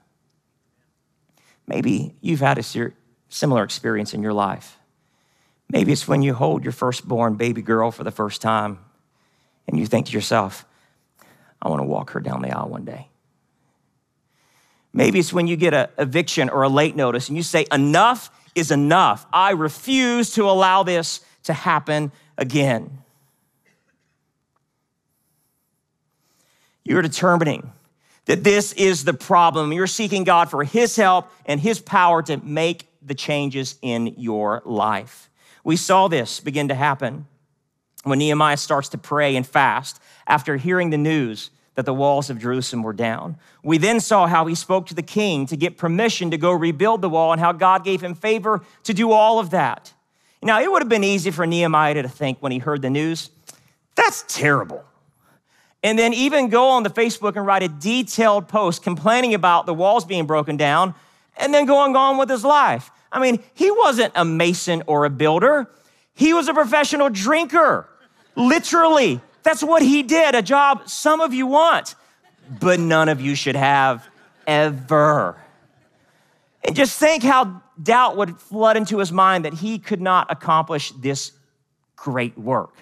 Maybe 1.67 2.15
you've 2.21 2.41
had 2.41 2.59
a 2.59 2.93
similar 3.31 3.65
experience 3.65 4.13
in 4.13 4.23
your 4.23 4.35
life. 4.35 4.77
Maybe 5.71 5.93
it's 5.93 6.07
when 6.07 6.21
you 6.21 6.35
hold 6.35 6.63
your 6.63 6.73
firstborn 6.73 7.37
baby 7.37 7.63
girl 7.63 7.91
for 7.91 8.05
the 8.05 8.11
first 8.11 8.43
time 8.43 8.81
and 9.67 9.79
you 9.79 9.87
think 9.87 10.09
to 10.09 10.13
yourself, 10.13 10.67
I 11.63 11.71
want 11.71 11.81
to 11.81 11.87
walk 11.87 12.11
her 12.11 12.21
down 12.21 12.43
the 12.43 12.51
aisle 12.51 12.69
one 12.69 12.85
day. 12.85 13.09
Maybe 14.93 15.21
it's 15.21 15.33
when 15.33 15.47
you 15.47 15.57
get 15.57 15.73
an 15.73 15.89
eviction 15.97 16.51
or 16.51 16.65
a 16.65 16.69
late 16.69 16.95
notice 16.97 17.29
and 17.29 17.37
you 17.39 17.43
say, 17.43 17.65
Enough 17.73 18.31
is 18.55 18.71
enough. 18.71 19.27
I 19.33 19.53
refuse 19.53 20.33
to 20.35 20.49
allow 20.49 20.83
this 20.83 21.21
to 21.45 21.53
happen 21.53 22.13
again. 22.39 22.99
You're 26.85 27.03
determining 27.03 27.73
that 28.27 28.45
this 28.45 28.73
is 28.73 29.05
the 29.05 29.15
problem. 29.15 29.73
You're 29.73 29.87
seeking 29.87 30.25
God 30.25 30.51
for 30.51 30.65
His 30.65 30.97
help 30.97 31.31
and 31.47 31.61
His 31.61 31.81
power 31.81 32.23
to 32.23 32.37
make 32.39 32.89
the 33.03 33.15
changes 33.15 33.77
in 33.83 34.15
your 34.19 34.63
life. 34.65 35.31
We 35.63 35.77
saw 35.77 36.09
this 36.09 36.41
begin 36.41 36.69
to 36.69 36.75
happen 36.75 37.27
when 38.03 38.19
Nehemiah 38.19 38.59
starts 38.59 38.91
to 38.91 38.99
pray 38.99 39.37
and 39.37 39.47
fast 39.47 40.01
after 40.27 40.57
hearing 40.57 40.91
the 40.91 40.99
news 40.99 41.51
that 41.75 41.87
the 41.87 41.95
walls 41.95 42.31
of 42.31 42.39
Jerusalem 42.39 42.83
were 42.83 42.93
down. 42.93 43.37
We 43.63 43.79
then 43.79 44.01
saw 44.01 44.27
how 44.27 44.47
he 44.47 44.55
spoke 44.55 44.87
to 44.87 44.95
the 44.95 45.03
king 45.03 45.47
to 45.47 45.57
get 45.57 45.77
permission 45.77 46.31
to 46.31 46.39
go 46.39 46.53
rebuild 46.53 47.03
the 47.03 47.09
wall 47.09 47.33
and 47.33 47.41
how 47.41 47.53
God 47.53 47.85
gave 47.85 48.01
him 48.01 48.15
favor 48.15 48.63
to 48.85 48.95
do 48.95 49.11
all 49.11 49.39
of 49.39 49.51
that. 49.51 49.93
Now, 50.43 50.61
it 50.61 50.71
would 50.71 50.83
have 50.83 50.89
been 50.89 51.05
easy 51.05 51.31
for 51.31 51.47
Nehemiah 51.47 52.03
to 52.03 52.09
think 52.09 52.39
when 52.41 52.53
he 52.53 52.59
heard 52.59 52.83
the 52.83 52.91
news, 52.91 53.31
that's 53.95 54.25
terrible. 54.29 54.85
And 55.83 55.99
then 55.99 56.15
even 56.15 56.49
go 56.49 56.69
on 56.69 56.83
the 56.83 56.91
Facebook 56.91 57.37
and 57.37 57.47
write 57.47 57.63
a 57.63 57.69
detailed 57.69 58.49
post 58.49 58.83
complaining 58.83 59.35
about 59.35 59.67
the 59.67 59.75
walls 59.75 60.05
being 60.05 60.27
broken 60.27 60.57
down 60.57 60.95
and 61.37 61.53
then 61.53 61.67
going 61.67 61.97
on 61.97 62.17
with 62.17 62.29
his 62.29 62.45
life. 62.45 62.91
I 63.11 63.21
mean, 63.21 63.43
he 63.55 63.71
wasn't 63.71 64.13
a 64.15 64.25
mason 64.25 64.83
or 64.87 65.05
a 65.05 65.11
builder. 65.11 65.71
He 66.15 66.33
was 66.33 66.49
a 66.49 66.55
professional 66.55 67.11
drinker, 67.11 67.89
literally. 68.37 69.21
That's 69.45 69.63
what 69.63 69.83
he 69.83 70.03
did, 70.03 70.35
a 70.35 70.43
job 70.43 70.89
some 70.89 71.21
of 71.21 71.33
you 71.33 71.47
want, 71.47 71.95
but 72.61 72.81
none 72.81 73.09
of 73.09 73.21
you 73.21 73.35
should 73.35 73.57
have 73.57 74.05
ever. 74.47 75.37
And 76.65 76.75
just 76.75 76.99
think 76.99 77.23
how 77.23 77.63
doubt 77.81 78.17
would 78.17 78.39
flood 78.39 78.77
into 78.77 78.99
his 78.99 79.13
mind 79.13 79.45
that 79.45 79.53
he 79.55 79.79
could 79.79 80.01
not 80.01 80.33
accomplish 80.33 80.93
this 80.93 81.33
great 81.95 82.37
work. 82.39 82.75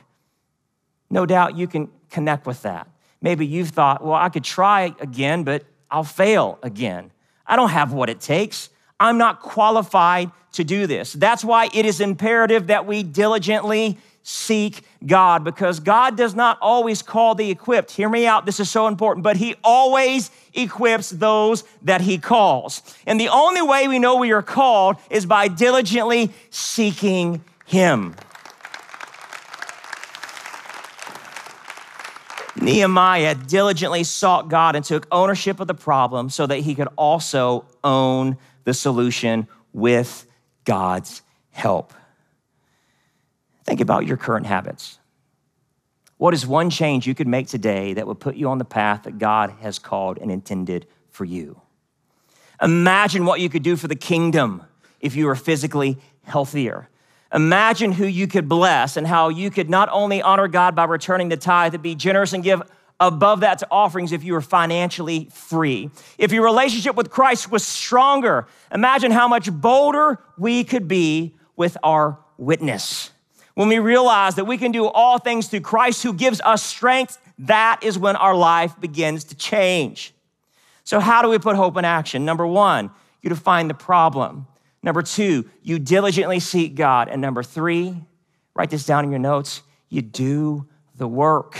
No 1.10 1.26
doubt 1.26 1.56
you 1.56 1.66
can 1.66 1.90
connect 2.10 2.46
with 2.46 2.62
that. 2.62 2.88
Maybe 3.20 3.44
you've 3.44 3.70
thought, 3.70 4.04
well, 4.04 4.14
I 4.14 4.28
could 4.28 4.44
try 4.44 4.94
again, 5.00 5.42
but 5.44 5.64
I'll 5.90 6.04
fail 6.04 6.58
again. 6.62 7.10
I 7.46 7.56
don't 7.56 7.70
have 7.70 7.92
what 7.92 8.08
it 8.08 8.20
takes. 8.20 8.70
I'm 9.00 9.18
not 9.18 9.40
qualified 9.40 10.30
to 10.52 10.64
do 10.64 10.86
this. 10.86 11.12
That's 11.12 11.44
why 11.44 11.68
it 11.74 11.86
is 11.86 12.00
imperative 12.00 12.68
that 12.68 12.86
we 12.86 13.02
diligently 13.02 13.98
seek 14.22 14.84
God 15.04 15.44
because 15.44 15.80
God 15.80 16.16
does 16.16 16.34
not 16.34 16.58
always 16.60 17.02
call 17.02 17.34
the 17.34 17.50
equipped. 17.50 17.90
Hear 17.90 18.08
me 18.08 18.26
out, 18.26 18.46
this 18.46 18.60
is 18.60 18.70
so 18.70 18.86
important, 18.86 19.24
but 19.24 19.36
He 19.36 19.56
always 19.64 20.30
equips 20.54 21.10
those 21.10 21.64
that 21.82 22.00
He 22.00 22.18
calls. 22.18 22.82
And 23.06 23.20
the 23.20 23.28
only 23.28 23.62
way 23.62 23.88
we 23.88 23.98
know 23.98 24.16
we 24.16 24.32
are 24.32 24.42
called 24.42 24.96
is 25.10 25.26
by 25.26 25.48
diligently 25.48 26.30
seeking 26.50 27.42
Him. 27.66 28.14
Nehemiah 32.62 33.34
diligently 33.34 34.04
sought 34.04 34.48
God 34.48 34.76
and 34.76 34.84
took 34.84 35.06
ownership 35.10 35.58
of 35.58 35.66
the 35.66 35.74
problem 35.74 36.30
so 36.30 36.46
that 36.46 36.58
he 36.58 36.74
could 36.74 36.88
also 36.96 37.64
own 37.82 38.36
the 38.64 38.74
solution 38.74 39.48
with 39.72 40.26
God's 40.64 41.22
help. 41.50 41.92
Think 43.64 43.80
about 43.80 44.06
your 44.06 44.16
current 44.16 44.46
habits. 44.46 44.98
What 46.16 46.34
is 46.34 46.46
one 46.46 46.70
change 46.70 47.06
you 47.06 47.14
could 47.14 47.26
make 47.26 47.48
today 47.48 47.94
that 47.94 48.06
would 48.06 48.20
put 48.20 48.36
you 48.36 48.48
on 48.48 48.58
the 48.58 48.64
path 48.64 49.04
that 49.04 49.18
God 49.18 49.54
has 49.60 49.78
called 49.78 50.18
and 50.18 50.30
intended 50.30 50.86
for 51.10 51.24
you? 51.24 51.60
Imagine 52.60 53.24
what 53.24 53.40
you 53.40 53.48
could 53.48 53.62
do 53.62 53.76
for 53.76 53.88
the 53.88 53.96
kingdom 53.96 54.62
if 55.00 55.16
you 55.16 55.26
were 55.26 55.34
physically 55.34 55.98
healthier. 56.22 56.88
Imagine 57.34 57.92
who 57.92 58.06
you 58.06 58.26
could 58.26 58.48
bless 58.48 58.96
and 58.96 59.06
how 59.06 59.30
you 59.30 59.50
could 59.50 59.70
not 59.70 59.88
only 59.90 60.22
honor 60.22 60.48
God 60.48 60.74
by 60.74 60.84
returning 60.84 61.28
the 61.28 61.36
tithe, 61.36 61.72
but 61.72 61.82
be 61.82 61.94
generous 61.94 62.32
and 62.32 62.44
give 62.44 62.62
above 63.00 63.40
that 63.40 63.58
to 63.58 63.66
offerings 63.70 64.12
if 64.12 64.22
you 64.22 64.34
were 64.34 64.40
financially 64.40 65.28
free. 65.32 65.90
If 66.18 66.30
your 66.30 66.44
relationship 66.44 66.94
with 66.94 67.10
Christ 67.10 67.50
was 67.50 67.66
stronger, 67.66 68.46
imagine 68.72 69.10
how 69.10 69.28
much 69.28 69.50
bolder 69.50 70.20
we 70.38 70.62
could 70.62 70.86
be 70.86 71.34
with 71.56 71.76
our 71.82 72.18
witness. 72.36 73.11
When 73.54 73.68
we 73.68 73.78
realize 73.78 74.36
that 74.36 74.46
we 74.46 74.56
can 74.56 74.72
do 74.72 74.86
all 74.86 75.18
things 75.18 75.48
through 75.48 75.60
Christ 75.60 76.02
who 76.02 76.14
gives 76.14 76.40
us 76.40 76.62
strength, 76.62 77.18
that 77.40 77.82
is 77.82 77.98
when 77.98 78.16
our 78.16 78.34
life 78.34 78.78
begins 78.80 79.24
to 79.24 79.34
change. 79.34 80.14
So, 80.84 81.00
how 81.00 81.22
do 81.22 81.28
we 81.28 81.38
put 81.38 81.56
hope 81.56 81.76
in 81.76 81.84
action? 81.84 82.24
Number 82.24 82.46
one, 82.46 82.90
you 83.20 83.28
define 83.28 83.68
the 83.68 83.74
problem. 83.74 84.46
Number 84.82 85.02
two, 85.02 85.48
you 85.62 85.78
diligently 85.78 86.40
seek 86.40 86.74
God. 86.74 87.08
And 87.08 87.22
number 87.22 87.42
three, 87.42 87.94
write 88.54 88.70
this 88.70 88.84
down 88.84 89.04
in 89.04 89.10
your 89.10 89.20
notes, 89.20 89.62
you 89.88 90.02
do 90.02 90.66
the 90.96 91.06
work. 91.06 91.56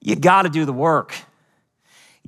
You 0.00 0.14
got 0.14 0.42
to 0.42 0.48
do 0.48 0.64
the 0.64 0.72
work. 0.72 1.14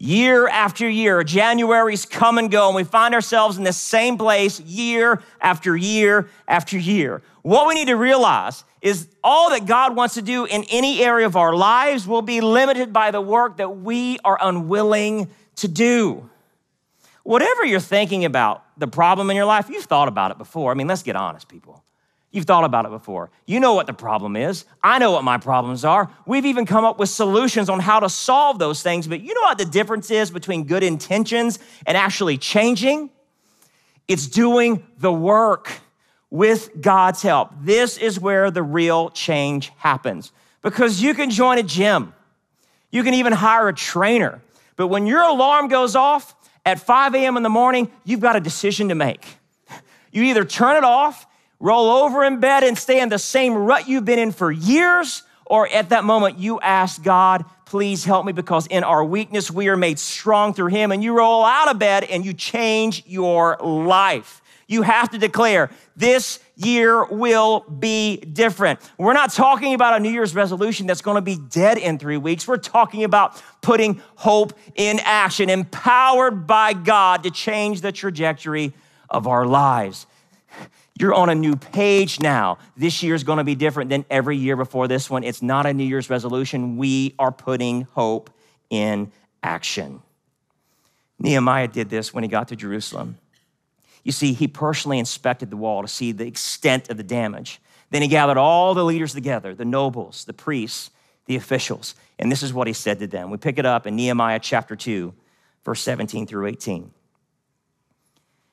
Year 0.01 0.47
after 0.47 0.89
year, 0.89 1.25
January's 1.25 2.07
come 2.07 2.39
and 2.39 2.53
go, 2.53 2.69
and 2.69 2.77
we 2.77 2.85
find 2.85 3.15
ourselves 3.15 3.59
in 3.59 3.65
the 3.65 3.73
same 3.73 4.17
place 4.17 4.61
year 4.61 5.21
after 5.41 5.77
year 5.77 6.29
after 6.47 6.79
year. 6.79 7.21
What 7.43 7.67
we 7.67 7.75
need 7.75 7.89
to 7.89 7.97
realize 7.97 8.63
is 8.81 9.09
all 9.25 9.51
that 9.51 9.67
God 9.67 9.97
wants 9.97 10.15
to 10.15 10.23
do 10.23 10.45
in 10.45 10.65
any 10.71 11.03
area 11.03 11.27
of 11.27 11.35
our 11.35 11.53
lives 11.53 12.07
will 12.07 12.23
be 12.23 12.41
limited 12.41 12.93
by 12.93 13.11
the 13.11 13.21
work 13.21 13.57
that 13.57 13.79
we 13.79 14.21
are 14.25 14.39
unwilling 14.41 15.31
to 15.57 15.67
do. 15.67 16.31
Whatever 17.25 17.65
you're 17.65 17.81
thinking 17.81 18.25
about, 18.25 18.65
the 18.79 18.87
problem 18.87 19.31
in 19.31 19.37
your 19.37 19.47
life, 19.47 19.69
you've 19.69 19.85
thought 19.85 20.07
about 20.07 20.31
it 20.31 20.39
before. 20.39 20.71
I 20.71 20.75
mean, 20.75 20.87
let's 20.87 21.03
get 21.03 21.17
honest, 21.17 21.49
people. 21.49 21.83
You've 22.31 22.45
thought 22.45 22.65
about 22.65 22.85
it 22.85 22.91
before. 22.91 23.31
You 23.47 23.59
know 23.59 23.73
what 23.73 23.87
the 23.87 23.95
problem 23.95 24.37
is. 24.37 24.67
I 24.83 24.99
know 24.99 25.13
what 25.13 25.25
my 25.25 25.39
problems 25.39 25.85
are. 25.85 26.11
We've 26.27 26.45
even 26.45 26.67
come 26.67 26.85
up 26.85 26.99
with 26.99 27.09
solutions 27.09 27.71
on 27.71 27.81
how 27.81 28.01
to 28.01 28.11
solve 28.11 28.59
those 28.59 28.83
things, 28.83 29.07
but 29.07 29.23
you 29.23 29.33
know 29.33 29.41
what 29.43 29.57
the 29.57 29.65
difference 29.65 30.11
is 30.11 30.31
between 30.31 30.65
good 30.65 30.83
intentions 30.83 31.59
and 31.87 31.97
actually 31.97 32.37
changing? 32.37 33.11
It's 34.09 34.27
doing 34.27 34.87
the 34.99 35.13
work 35.13 35.81
with 36.31 36.71
God's 36.81 37.23
help. 37.23 37.51
This 37.63 37.97
is 37.97 38.21
where 38.21 38.51
the 38.51 38.63
real 38.63 39.09
change 39.11 39.73
happens 39.79 40.31
because 40.61 41.01
you 41.01 41.15
can 41.15 41.31
join 41.31 41.57
a 41.57 41.63
gym, 41.63 42.13
you 42.91 43.03
can 43.03 43.15
even 43.15 43.33
hire 43.33 43.69
a 43.69 43.75
trainer, 43.75 44.43
but 44.77 44.89
when 44.89 45.07
your 45.07 45.23
alarm 45.23 45.69
goes 45.69 45.97
off 45.97 46.35
at 46.67 46.79
5 46.79 47.15
a.m. 47.15 47.37
in 47.39 47.43
the 47.43 47.49
morning, 47.49 47.91
you've 48.05 48.21
got 48.21 48.37
a 48.37 48.41
decision 48.41 48.91
to 48.91 48.95
make. 48.95 49.27
You 50.13 50.25
either 50.25 50.45
turn 50.45 50.77
it 50.77 50.85
off 50.85 51.27
roll 51.61 51.91
over 51.91 52.25
in 52.25 52.41
bed 52.41 52.65
and 52.65 52.79
stay 52.79 53.01
in 53.01 53.09
the 53.09 53.19
same 53.19 53.55
rut 53.55 53.89
you've 53.89 54.05
been 54.05 54.19
in 54.19 54.33
for 54.33 54.51
years, 54.51 55.23
or 55.47 55.69
at 55.69 55.91
that 55.91 56.05
moment 56.05 56.39
you 56.39 56.61
ask 56.61 57.03
God, 57.03 57.45
please 57.65 58.05
help 58.05 58.25
me 58.25 58.33
because 58.33 58.67
in 58.67 58.85
our 58.85 59.05
weakness 59.05 59.51
we 59.51 59.69
are 59.69 59.77
made 59.77 59.99
strong 59.99 60.55
through 60.55 60.69
Him, 60.69 60.93
and 60.93 61.03
you 61.03 61.17
roll 61.17 61.45
out 61.45 61.71
of 61.71 61.79
bed 61.79 62.05
and 62.05 62.25
you 62.25 62.33
change 62.33 63.05
your 63.07 63.57
life. 63.59 64.43
You 64.71 64.83
have 64.83 65.11
to 65.11 65.19
declare, 65.19 65.71
this 65.97 66.41
year 66.55 67.03
will 67.07 67.61
be 67.61 68.19
different. 68.19 68.81
We're 68.99 69.15
not 69.15 69.33
talking 69.33 69.73
about 69.73 69.97
a 69.97 70.01
New 70.01 70.11
Year's 70.11 70.35
resolution 70.35 70.87
that's 70.87 71.01
gonna 71.01 71.23
be 71.23 71.37
dead 71.37 71.79
in 71.79 71.99
three 71.99 72.19
weeks. 72.19 72.47
We're 72.47 72.59
talking 72.59 73.03
about 73.03 73.43
putting 73.63 74.03
hope 74.17 74.53
in 74.75 75.01
action, 75.01 75.49
empowered 75.49 76.47
by 76.47 76.75
God 76.75 77.23
to 77.23 77.31
change 77.31 77.81
the 77.81 77.93
trajectory 77.93 78.75
of 79.09 79.27
our 79.27 79.47
lives. 79.47 80.07
You're 80.99 81.15
on 81.15 81.29
a 81.29 81.35
new 81.35 81.55
page 81.55 82.19
now. 82.19 82.59
This 82.77 83.05
year 83.05 83.15
is 83.15 83.23
going 83.23 83.39
to 83.39 83.45
be 83.45 83.55
different 83.55 83.89
than 83.89 84.05
every 84.11 84.37
year 84.37 84.57
before 84.57 84.89
this 84.89 85.09
one. 85.09 85.23
It's 85.23 85.43
not 85.43 85.65
a 85.65 85.73
New 85.73 85.85
Year's 85.85 86.11
resolution. 86.11 86.77
We 86.77 87.15
are 87.21 87.31
putting 87.31 87.83
hope 87.93 88.31
in 88.69 89.13
action. 89.43 90.03
Nehemiah 91.21 91.69
did 91.69 91.89
this 91.89 92.13
when 92.13 92.25
he 92.25 92.29
got 92.29 92.49
to 92.49 92.57
Jerusalem. 92.57 93.17
You 94.03 94.11
see, 94.11 94.33
he 94.33 94.49
personally 94.49 94.99
inspected 94.99 95.51
the 95.51 95.57
wall 95.57 95.83
to 95.83 95.89
see 95.89 96.11
the 96.11 96.27
extent 96.27 96.91
of 96.91 96.97
the 96.97 97.03
damage. 97.05 97.61
Then 97.91 98.03
he 98.03 98.09
gathered 98.09 98.37
all 98.37 98.75
the 98.75 98.85
leaders 98.85 99.15
together 99.15 99.55
the 99.55 99.65
nobles, 99.65 100.25
the 100.25 100.33
priests, 100.33 100.91
the 101.27 101.37
officials. 101.37 101.95
And 102.19 102.31
this 102.31 102.43
is 102.43 102.53
what 102.53 102.67
he 102.67 102.73
said 102.73 102.99
to 102.99 103.07
them. 103.07 103.31
We 103.31 103.37
pick 103.37 103.59
it 103.59 103.67
up 103.67 103.87
in 103.87 103.95
Nehemiah 103.95 104.41
chapter 104.41 104.75
2, 104.75 105.15
verse 105.65 105.81
17 105.81 106.27
through 106.27 106.47
18. 106.47 106.91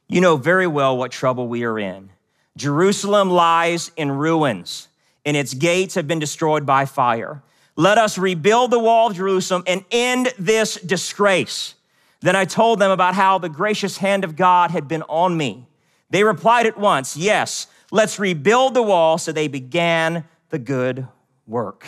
You 0.07 0.21
know 0.21 0.37
very 0.37 0.67
well 0.67 0.95
what 0.95 1.11
trouble 1.11 1.47
we 1.47 1.63
are 1.63 1.79
in 1.79 2.11
Jerusalem 2.57 3.29
lies 3.29 3.91
in 3.97 4.11
ruins, 4.11 4.87
and 5.25 5.35
its 5.35 5.53
gates 5.53 5.95
have 5.95 6.07
been 6.07 6.19
destroyed 6.19 6.65
by 6.65 6.85
fire. 6.85 7.41
Let 7.75 7.97
us 7.97 8.17
rebuild 8.17 8.71
the 8.71 8.79
wall 8.79 9.09
of 9.09 9.15
Jerusalem 9.17 9.63
and 9.67 9.83
end 9.91 10.33
this 10.39 10.75
disgrace. 10.75 11.75
Then 12.21 12.35
I 12.35 12.45
told 12.45 12.79
them 12.79 12.91
about 12.91 13.15
how 13.15 13.37
the 13.37 13.49
gracious 13.49 13.97
hand 13.97 14.23
of 14.23 14.35
God 14.35 14.71
had 14.71 14.87
been 14.87 15.03
on 15.03 15.35
me. 15.35 15.67
They 16.09 16.23
replied 16.23 16.65
at 16.65 16.77
once, 16.77 17.17
Yes, 17.17 17.67
let's 17.91 18.19
rebuild 18.19 18.73
the 18.73 18.83
wall. 18.83 19.17
So 19.17 19.31
they 19.31 19.47
began 19.49 20.23
the 20.49 20.59
good 20.59 21.07
work. 21.45 21.85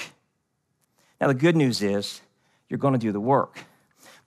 Now, 1.22 1.28
the 1.28 1.34
good 1.34 1.56
news 1.56 1.82
is 1.82 2.22
you're 2.70 2.78
going 2.78 2.94
to 2.94 3.00
do 3.00 3.12
the 3.12 3.20
work. 3.20 3.60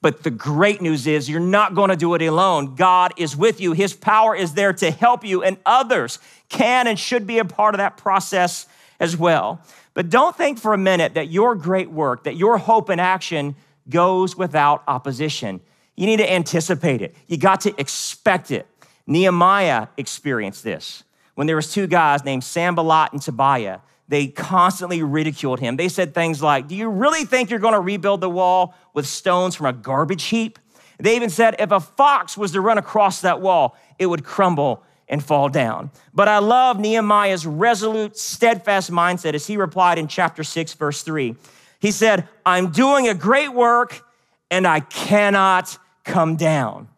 But 0.03 0.23
the 0.23 0.31
great 0.31 0.81
news 0.81 1.07
is 1.07 1.29
you're 1.29 1.41
not 1.41 1.75
going 1.75 1.91
to 1.91 1.97
do 1.97 2.15
it 2.15 2.23
alone. 2.23 2.75
God 2.75 3.13
is 3.17 3.37
with 3.37 3.61
you. 3.61 3.73
His 3.73 3.93
power 3.93 4.35
is 4.35 4.55
there 4.55 4.73
to 4.73 4.91
help 4.91 5.25
you, 5.25 5.43
and 5.43 5.59
others 5.67 6.19
can 6.49 6.87
and 6.87 6.99
should 6.99 7.27
be 7.27 7.39
a 7.39 7.45
part 7.45 7.75
of 7.75 7.79
that 7.79 7.97
process 7.97 8.67
as 8.99 9.17
well. 9.17 9.61
But 9.93 10.09
don't 10.09 10.37
think 10.37 10.59
for 10.59 10.73
a 10.73 10.79
minute 10.79 11.15
that 11.15 11.29
your 11.29 11.55
great 11.55 11.91
work, 11.91 12.25
that 12.25 12.37
your 12.37 12.59
hope 12.59 12.89
and 12.89 13.01
action 13.01 13.57
goes 13.89 14.37
without 14.37 14.83
opposition. 14.89 15.61
You 15.97 16.07
need 16.07 16.19
to 16.19 16.33
anticipate 16.33 17.03
it. 17.03 17.15
You 17.27 17.37
got 17.37 17.61
to 17.63 17.79
expect 17.79 18.51
it. 18.51 18.67
Nehemiah 19.07 19.89
experienced 19.97 20.63
this 20.63 21.03
when 21.35 21.47
there 21.47 21.57
was 21.57 21.73
two 21.73 21.87
guys 21.87 22.25
named 22.25 22.45
Sanballat 22.45 23.13
and 23.13 23.21
Tobiah 23.21 23.81
they 24.11 24.27
constantly 24.27 25.05
ridiculed 25.05 25.61
him. 25.61 25.77
They 25.77 25.88
said 25.88 26.14
things 26.14 26.42
like, 26.42 26.66
Do 26.66 26.75
you 26.75 26.90
really 26.90 27.25
think 27.25 27.49
you're 27.49 27.61
going 27.61 27.75
to 27.75 27.81
rebuild 27.81 28.20
the 28.20 28.29
wall 28.29 28.75
with 28.92 29.07
stones 29.07 29.55
from 29.55 29.66
a 29.66 29.73
garbage 29.73 30.25
heap? 30.25 30.59
They 30.99 31.14
even 31.14 31.31
said, 31.31 31.55
If 31.61 31.70
a 31.70 31.79
fox 31.79 32.37
was 32.37 32.51
to 32.53 32.61
run 32.61 32.77
across 32.77 33.20
that 33.20 33.40
wall, 33.40 33.77
it 34.01 34.07
would 34.07 34.25
crumble 34.25 34.83
and 35.09 35.25
fall 35.25 35.49
down. 35.49 35.92
But 36.12 36.27
I 36.27 36.38
love 36.38 36.81
Nehemiah's 36.81 37.46
resolute, 37.46 38.16
steadfast 38.16 38.90
mindset 38.90 39.35
as 39.35 39.46
he 39.46 39.57
replied 39.57 39.96
in 39.96 40.09
chapter 40.09 40.42
6, 40.42 40.75
verse 40.75 41.03
3. 41.03 41.37
He 41.79 41.92
said, 41.92 42.29
I'm 42.44 42.73
doing 42.73 43.07
a 43.07 43.14
great 43.14 43.55
work 43.55 44.05
and 44.51 44.66
I 44.66 44.81
cannot 44.81 45.79
come 46.03 46.35
down. 46.35 46.88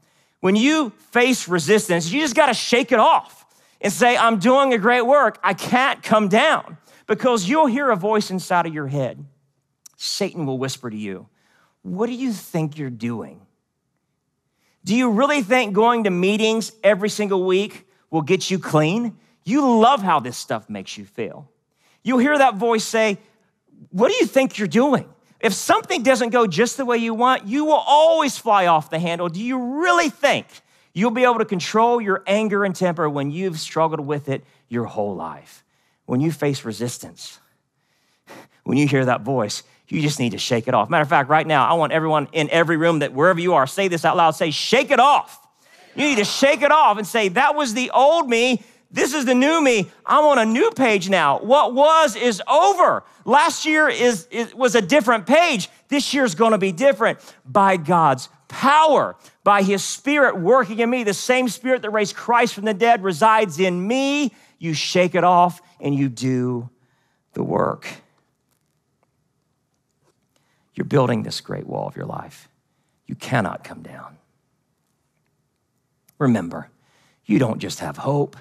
When 0.41 0.57
you 0.57 0.91
face 1.11 1.47
resistance, 1.47 2.11
you 2.11 2.21
just 2.21 2.35
got 2.35 2.47
to 2.47 2.55
shake 2.55 2.91
it 2.91 2.99
off 2.99 3.45
and 3.83 3.93
say, 3.93 4.17
I'm 4.17 4.39
doing 4.39 4.73
a 4.73 4.79
great 4.79 5.03
work. 5.03 5.39
I 5.43 5.53
can't 5.53 6.03
come 6.03 6.29
down 6.29 6.79
because 7.13 7.47
you'll 7.47 7.67
hear 7.67 7.91
a 7.91 7.97
voice 7.97 8.31
inside 8.31 8.65
of 8.65 8.73
your 8.73 8.87
head. 8.87 9.23
Satan 9.99 10.47
will 10.47 10.57
whisper 10.57 10.89
to 10.89 10.97
you, 10.97 11.29
What 11.83 12.07
do 12.07 12.15
you 12.15 12.33
think 12.33 12.79
you're 12.79 12.89
doing? 12.89 13.43
Do 14.83 14.97
you 14.97 15.11
really 15.11 15.43
think 15.43 15.75
going 15.75 16.05
to 16.05 16.11
meetings 16.11 16.73
every 16.83 17.11
single 17.11 17.45
week 17.45 17.87
will 18.11 18.23
get 18.23 18.51
you 18.51 18.59
clean? 18.59 19.19
You 19.45 19.79
love 19.79 20.01
how 20.01 20.21
this 20.21 20.39
stuff 20.39 20.71
makes 20.71 20.97
you 20.97 21.05
feel. 21.05 21.51
You'll 22.03 22.17
hear 22.17 22.39
that 22.39 22.55
voice 22.55 22.83
say, 22.83 23.19
What 23.91 24.09
do 24.09 24.15
you 24.15 24.25
think 24.25 24.57
you're 24.57 24.67
doing? 24.67 25.07
If 25.39 25.53
something 25.53 26.03
doesn't 26.03 26.31
go 26.31 26.47
just 26.47 26.79
the 26.79 26.87
way 26.87 26.97
you 26.97 27.13
want, 27.13 27.47
you 27.47 27.67
will 27.67 27.85
always 27.87 28.39
fly 28.39 28.69
off 28.69 28.89
the 28.89 28.99
handle. 28.99 29.29
Do 29.29 29.45
you 29.45 29.83
really 29.83 30.09
think 30.09 30.47
you'll 30.95 31.11
be 31.11 31.25
able 31.25 31.41
to 31.41 31.45
control 31.45 32.01
your 32.01 32.23
anger 32.27 32.65
and 32.65 32.75
temper 32.75 33.07
when 33.07 33.31
you've 33.31 33.61
struggled 33.61 34.01
with 34.01 34.31
it 34.31 34.45
your 34.71 34.87
whole 34.87 35.15
life? 35.15 35.63
When 36.13 36.21
you 36.21 36.31
face 36.31 36.67
resistance, 36.67 37.39
when 38.65 38.77
you 38.77 38.87
hear 38.87 39.03
that 39.03 39.23
voice, 39.23 39.63
you 39.89 40.03
just 40.03 40.21
need 40.21 40.33
to 40.33 40.39
shake 40.39 40.69
it 40.69 40.75
off. 40.75 40.91
Matter 40.91 41.05
of 41.05 41.09
fact, 41.09 41.31
right 41.31 41.47
now, 41.47 41.67
I 41.67 41.73
want 41.73 41.91
everyone 41.91 42.29
in 42.33 42.51
every 42.51 42.77
room 42.77 42.99
that 42.99 43.15
wherever 43.15 43.41
you 43.41 43.55
are, 43.55 43.67
say 43.67 43.89
this 43.89 44.05
out 44.05 44.19
loud 44.19 44.33
say, 44.33 44.51
shake 44.51 44.91
it 44.91 45.01
off. 45.01 45.39
You 45.97 46.05
need 46.05 46.19
to 46.19 46.27
shake 46.27 46.61
it 46.61 46.71
off 46.71 46.99
and 46.99 47.07
say, 47.07 47.29
that 47.29 47.55
was 47.55 47.73
the 47.73 47.91
old 47.93 48.29
me. 48.29 48.63
This 48.91 49.15
is 49.15 49.25
the 49.25 49.35
new 49.35 49.63
me. 49.63 49.91
I'm 50.05 50.25
on 50.27 50.39
a 50.39 50.45
new 50.45 50.71
page 50.73 51.09
now. 51.09 51.39
What 51.39 51.73
was 51.73 52.15
is 52.15 52.43
over. 52.47 53.05
Last 53.25 53.65
year 53.65 53.89
is, 53.89 54.27
is 54.31 54.55
was 54.55 54.75
a 54.75 54.83
different 54.83 55.27
page. 55.27 55.71
This 55.89 56.13
year's 56.13 56.35
gonna 56.35 56.59
be 56.59 56.73
different 56.73 57.21
by 57.47 57.79
God's 57.79 58.29
power, 58.49 59.17
by 59.45 59.63
His 59.63 59.83
Spirit 59.83 60.39
working 60.39 60.81
in 60.81 60.91
me. 60.91 61.05
The 61.05 61.15
same 61.15 61.49
Spirit 61.49 61.81
that 61.81 61.91
raised 61.91 62.15
Christ 62.15 62.53
from 62.53 62.67
the 62.67 62.75
dead 62.75 63.03
resides 63.03 63.59
in 63.59 63.89
me. 63.89 64.35
You 64.63 64.75
shake 64.75 65.17
it 65.17 65.25
off 65.25 65.61
and 65.81 65.93
you 65.93 66.09
do 66.09 66.71
the 67.33 67.43
work. 67.43 67.89
You're 70.77 70.85
building 70.85 71.25
this 71.25 71.41
great 71.41 71.67
wall 71.67 71.89
of 71.89 71.97
your 71.97 72.07
life. 72.07 72.49
You 73.09 73.17
cannot 73.17 73.65
come 73.65 73.83
down. 73.83 74.19
Remember, 76.17 76.71
you 77.27 77.41
don't 77.41 77.59
just 77.59 77.81
have 77.81 77.97
hope, 77.97 78.37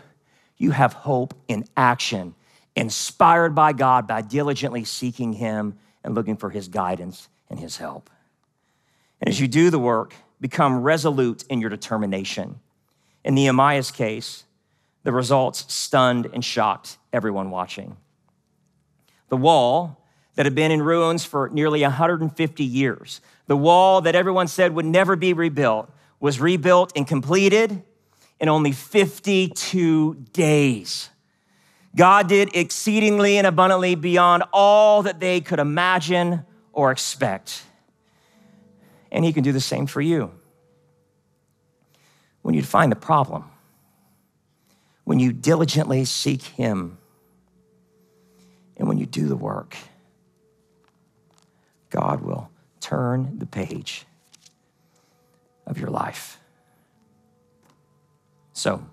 you 0.58 0.70
have 0.70 0.94
hope 0.94 1.34
in 1.48 1.66
action, 1.76 2.36
inspired 2.76 3.56
by 3.56 3.74
God 3.74 4.06
by 4.06 4.22
diligently 4.22 4.84
seeking 4.84 5.34
Him 5.34 5.74
and 6.04 6.14
looking 6.14 6.38
for 6.38 6.52
His 6.52 6.68
guidance 6.68 7.30
and 7.50 7.60
His 7.60 7.78
help. 7.78 8.12
And 9.20 9.28
as 9.28 9.40
you 9.40 9.48
do 9.48 9.72
the 9.72 9.80
work, 9.80 10.14
become 10.40 10.84
resolute 10.84 11.46
in 11.50 11.62
your 11.62 11.72
determination. 11.72 12.60
In 13.24 13.34
Nehemiah's 13.34 13.90
case, 13.90 14.44
the 15.04 15.12
results 15.12 15.72
stunned 15.74 16.28
and 16.34 16.44
shocked 16.44 16.98
everyone 17.12 17.52
watching. 17.52 17.98
The 19.30 19.38
wall 19.38 20.04
that 20.36 20.46
had 20.46 20.56
been 20.56 20.72
in 20.72 20.82
ruins 20.82 21.26
for 21.26 21.50
nearly 21.50 21.82
150 21.82 22.64
years, 22.64 23.22
the 23.48 23.58
wall 23.58 24.02
that 24.02 24.16
everyone 24.16 24.48
said 24.48 24.74
would 24.76 24.86
never 24.86 25.16
be 25.16 25.34
rebuilt, 25.34 25.92
was 26.20 26.40
rebuilt 26.40 26.94
and 26.96 27.08
completed 27.08 27.84
in 28.40 28.50
only 28.50 28.72
52 28.72 30.16
days. 30.34 31.10
God 31.96 32.28
did 32.28 32.56
exceedingly 32.56 33.38
and 33.38 33.46
abundantly 33.46 33.96
beyond 33.96 34.44
all 34.54 35.04
that 35.04 35.20
they 35.20 35.42
could 35.42 35.60
imagine 35.60 36.46
or 36.72 36.92
expect. 36.92 37.64
And 39.12 39.26
He 39.26 39.34
can 39.34 39.44
do 39.44 39.52
the 39.52 39.60
same 39.60 39.88
for 39.88 40.02
you. 40.02 40.32
When 42.42 42.56
you 42.56 42.64
find 42.64 42.92
the 42.92 42.96
problem, 42.96 43.51
when 45.04 45.20
you 45.20 45.34
diligently 45.34 46.06
seek 46.06 46.42
Him, 46.44 46.98
and 48.78 48.88
when 48.88 48.98
you 48.98 49.06
do 49.06 49.28
the 49.28 49.36
work, 49.36 49.76
God 51.90 52.22
will 52.22 52.50
turn 52.80 53.38
the 53.38 53.46
page 53.46 54.06
of 55.68 55.78
your 55.78 55.90
life. 55.90 56.40
So, 58.54 58.84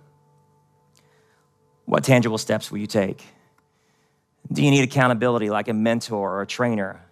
what 1.84 2.04
tangible 2.04 2.38
steps 2.38 2.70
will 2.70 2.78
you 2.78 2.86
take? 2.86 3.24
Do 4.52 4.62
you 4.62 4.70
need 4.70 4.82
accountability 4.82 5.50
like 5.50 5.68
a 5.68 5.74
mentor 5.74 6.36
or 6.36 6.42
a 6.42 6.46
trainer? 6.46 7.02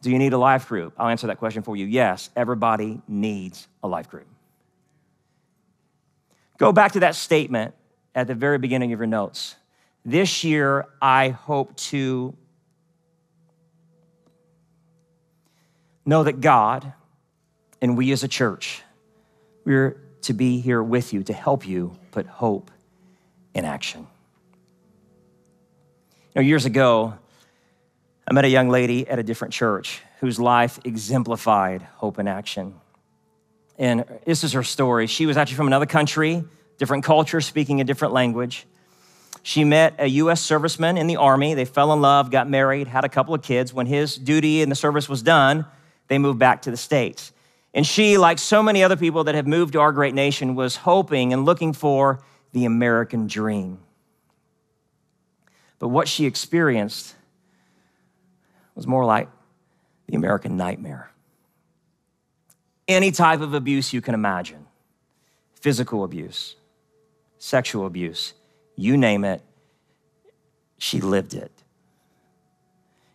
Do 0.00 0.10
you 0.10 0.18
need 0.18 0.32
a 0.32 0.38
life 0.38 0.68
group? 0.68 0.94
I'll 0.98 1.08
answer 1.08 1.28
that 1.28 1.38
question 1.38 1.62
for 1.62 1.76
you. 1.76 1.86
Yes, 1.86 2.30
everybody 2.34 3.00
needs 3.06 3.68
a 3.82 3.88
life 3.88 4.08
group. 4.08 4.26
Go 6.58 6.72
back 6.72 6.92
to 6.92 7.00
that 7.00 7.14
statement 7.14 7.74
at 8.14 8.26
the 8.26 8.34
very 8.34 8.58
beginning 8.58 8.92
of 8.92 8.98
your 8.98 9.06
notes. 9.06 9.56
This 10.04 10.44
year, 10.44 10.86
I 11.00 11.30
hope 11.30 11.76
to 11.76 12.36
know 16.04 16.24
that 16.24 16.40
God 16.40 16.92
and 17.80 17.96
we 17.96 18.12
as 18.12 18.24
a 18.24 18.28
church, 18.28 18.82
we're 19.64 20.00
to 20.22 20.32
be 20.32 20.60
here 20.60 20.82
with 20.82 21.12
you 21.12 21.22
to 21.24 21.32
help 21.32 21.66
you 21.66 21.96
put 22.10 22.26
hope 22.26 22.70
in 23.54 23.64
action. 23.64 24.06
You 26.34 26.40
know, 26.40 26.42
years 26.42 26.64
ago, 26.64 27.14
I 28.26 28.32
met 28.32 28.44
a 28.44 28.48
young 28.48 28.68
lady 28.68 29.06
at 29.08 29.18
a 29.18 29.22
different 29.22 29.52
church 29.52 30.00
whose 30.20 30.38
life 30.38 30.78
exemplified 30.84 31.82
hope 31.96 32.18
in 32.18 32.28
action. 32.28 32.74
And 33.78 34.04
this 34.24 34.44
is 34.44 34.52
her 34.52 34.62
story. 34.62 35.06
She 35.06 35.26
was 35.26 35.36
actually 35.36 35.56
from 35.56 35.66
another 35.66 35.86
country, 35.86 36.44
different 36.78 37.04
culture, 37.04 37.40
speaking 37.40 37.80
a 37.80 37.84
different 37.84 38.14
language. 38.14 38.66
She 39.42 39.64
met 39.64 39.94
a 39.98 40.06
US 40.06 40.46
serviceman 40.46 40.98
in 40.98 41.06
the 41.06 41.16
Army. 41.16 41.54
They 41.54 41.64
fell 41.64 41.92
in 41.92 42.00
love, 42.00 42.30
got 42.30 42.48
married, 42.48 42.86
had 42.86 43.04
a 43.04 43.08
couple 43.08 43.34
of 43.34 43.42
kids. 43.42 43.74
When 43.74 43.86
his 43.86 44.16
duty 44.16 44.62
in 44.62 44.68
the 44.68 44.74
service 44.74 45.08
was 45.08 45.22
done, 45.22 45.66
they 46.08 46.18
moved 46.18 46.38
back 46.38 46.62
to 46.62 46.70
the 46.70 46.76
States. 46.76 47.32
And 47.74 47.86
she, 47.86 48.18
like 48.18 48.38
so 48.38 48.62
many 48.62 48.84
other 48.84 48.96
people 48.96 49.24
that 49.24 49.34
have 49.34 49.46
moved 49.46 49.72
to 49.72 49.80
our 49.80 49.92
great 49.92 50.14
nation, 50.14 50.54
was 50.54 50.76
hoping 50.76 51.32
and 51.32 51.44
looking 51.44 51.72
for 51.72 52.22
the 52.52 52.66
American 52.66 53.26
dream. 53.26 53.78
But 55.78 55.88
what 55.88 56.06
she 56.06 56.26
experienced 56.26 57.16
was 58.74 58.86
more 58.86 59.04
like 59.04 59.28
the 60.06 60.16
American 60.16 60.56
nightmare. 60.56 61.10
Any 62.86 63.10
type 63.10 63.40
of 63.40 63.54
abuse 63.54 63.92
you 63.92 64.00
can 64.00 64.14
imagine 64.14 64.66
physical 65.54 66.04
abuse, 66.04 66.56
sexual 67.42 67.86
abuse, 67.86 68.34
you 68.76 68.96
name 68.96 69.24
it, 69.24 69.42
she 70.78 71.00
lived 71.00 71.34
it. 71.34 71.50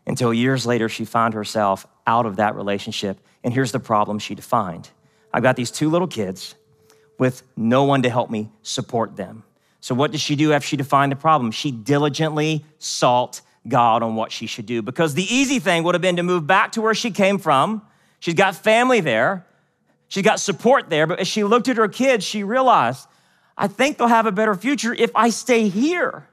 Until 0.06 0.34
years 0.34 0.66
later, 0.66 0.90
she 0.90 1.06
found 1.06 1.34
herself 1.34 1.88
out 2.06 2.26
of 2.26 2.36
that 2.36 2.56
relationship. 2.56 3.20
And 3.42 3.54
here's 3.54 3.72
the 3.72 3.80
problem 3.80 4.20
she 4.20 4.36
defined 4.36 4.90
I've 5.34 5.44
got 5.44 5.56
these 5.56 5.72
two 5.72 5.90
little 5.90 6.08
kids 6.08 6.56
with 7.18 7.42
no 7.56 7.86
one 7.86 8.02
to 8.02 8.10
help 8.10 8.30
me 8.30 8.50
support 8.63 9.16
them. 9.16 9.44
So, 9.80 9.96
what 9.96 10.12
did 10.12 10.20
she 10.20 10.36
do 10.36 10.52
after 10.52 10.68
she 10.68 10.76
defined 10.76 11.13
the 11.13 11.16
problem? 11.16 11.52
She 11.52 11.72
diligently 11.72 12.66
sought 12.80 13.40
God 13.66 14.04
on 14.04 14.16
what 14.16 14.34
she 14.34 14.46
should 14.46 14.66
do 14.66 14.82
because 14.82 15.13
the 15.13 15.34
easy 15.34 15.60
thing 15.60 15.84
would 15.84 15.96
have 15.96 16.02
been 16.02 16.18
to 16.18 16.24
move 16.24 16.46
back 16.46 16.74
to 16.74 16.82
where 16.82 16.94
she 16.94 17.12
came 17.12 17.38
from. 17.38 17.82
She's 18.20 18.34
got 18.34 18.56
family 18.56 19.00
there, 19.00 19.46
she's 20.10 20.24
got 20.24 20.42
support 20.42 20.90
there. 20.90 21.08
But 21.08 21.20
as 21.20 21.30
she 21.30 21.46
looked 21.46 21.70
at 21.70 21.78
her 21.78 21.88
kids, 21.88 22.26
she 22.26 22.44
realized, 22.44 23.08
I 23.58 23.67
think 23.67 23.98
they'll 23.98 24.08
have 24.08 24.26
a 24.26 24.32
better 24.32 24.56
future 24.56 24.93
if 24.93 25.12
I 25.15 25.30
stay 25.30 25.67
here. 25.67 26.28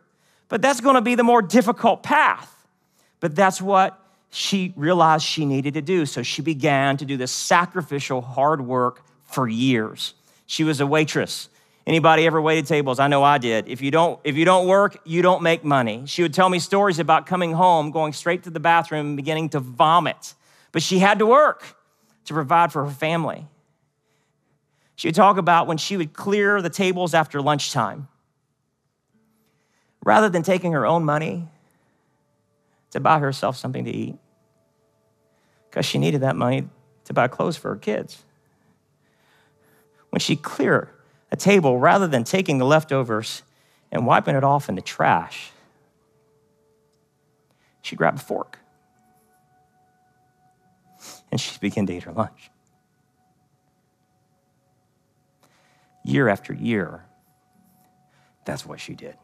But 0.48 0.60
that's 0.60 0.80
going 0.80 0.96
to 0.96 1.00
be 1.00 1.14
the 1.14 1.24
more 1.24 1.42
difficult 1.42 2.02
path. 2.02 2.50
But 3.20 3.34
that's 3.34 3.62
what 3.62 3.98
she 4.30 4.74
realized 4.76 5.24
she 5.24 5.46
needed 5.46 5.74
to 5.74 5.82
do. 5.82 6.06
So 6.06 6.22
she 6.22 6.42
began 6.42 6.96
to 6.98 7.04
do 7.04 7.16
this 7.16 7.32
sacrificial 7.32 8.20
hard 8.20 8.60
work 8.60 9.02
for 9.24 9.48
years. 9.48 10.14
She 10.46 10.64
was 10.64 10.80
a 10.80 10.86
waitress. 10.86 11.48
Anybody 11.86 12.26
ever 12.26 12.40
waited 12.40 12.66
tables? 12.66 12.98
I 12.98 13.08
know 13.08 13.22
I 13.22 13.38
did. 13.38 13.68
If 13.68 13.82
you 13.82 13.90
don't 13.90 14.18
if 14.24 14.36
you 14.36 14.44
don't 14.44 14.66
work, 14.66 14.96
you 15.04 15.22
don't 15.22 15.42
make 15.42 15.64
money. 15.64 16.04
She 16.06 16.22
would 16.22 16.32
tell 16.32 16.48
me 16.48 16.58
stories 16.58 16.98
about 16.98 17.26
coming 17.26 17.52
home, 17.52 17.90
going 17.90 18.12
straight 18.12 18.42
to 18.44 18.50
the 18.50 18.60
bathroom 18.60 19.06
and 19.08 19.16
beginning 19.16 19.50
to 19.50 19.60
vomit. 19.60 20.34
But 20.72 20.82
she 20.82 20.98
had 20.98 21.18
to 21.18 21.26
work 21.26 21.76
to 22.24 22.34
provide 22.34 22.72
for 22.72 22.84
her 22.84 22.90
family. 22.90 23.46
She 24.96 25.08
would 25.08 25.14
talk 25.14 25.36
about 25.36 25.66
when 25.66 25.76
she 25.76 25.96
would 25.96 26.12
clear 26.12 26.62
the 26.62 26.70
tables 26.70 27.14
after 27.14 27.40
lunchtime. 27.42 28.08
Rather 30.04 30.28
than 30.28 30.42
taking 30.42 30.72
her 30.72 30.86
own 30.86 31.04
money 31.04 31.48
to 32.90 33.00
buy 33.00 33.18
herself 33.18 33.56
something 33.56 33.84
to 33.84 33.90
eat, 33.90 34.16
because 35.68 35.84
she 35.84 35.98
needed 35.98 36.20
that 36.20 36.36
money 36.36 36.68
to 37.04 37.12
buy 37.12 37.26
clothes 37.26 37.56
for 37.56 37.70
her 37.70 37.76
kids. 37.76 38.22
When 40.10 40.20
she 40.20 40.36
cleared 40.36 40.90
a 41.32 41.36
table, 41.36 41.78
rather 41.78 42.06
than 42.06 42.22
taking 42.22 42.58
the 42.58 42.64
leftovers 42.64 43.42
and 43.90 44.06
wiping 44.06 44.36
it 44.36 44.44
off 44.44 44.68
in 44.68 44.76
the 44.76 44.82
trash, 44.82 45.50
she 47.82 47.96
grabbed 47.96 48.18
a 48.18 48.22
fork 48.22 48.58
and 51.32 51.40
she 51.40 51.58
began 51.58 51.86
to 51.86 51.94
eat 51.94 52.04
her 52.04 52.12
lunch. 52.12 52.50
Year 56.04 56.28
after 56.28 56.52
year, 56.52 57.04
that's 58.44 58.64
what 58.64 58.78
she 58.78 58.94
did. 58.94 59.16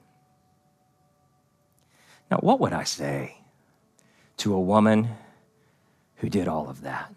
Now, 2.30 2.38
what 2.38 2.60
would 2.60 2.72
I 2.72 2.84
say 2.84 3.36
to 4.38 4.54
a 4.54 4.60
woman 4.60 5.08
who 6.20 6.28
did 6.28 6.48
all 6.48 6.68
of 6.68 6.82
that. 6.82 7.12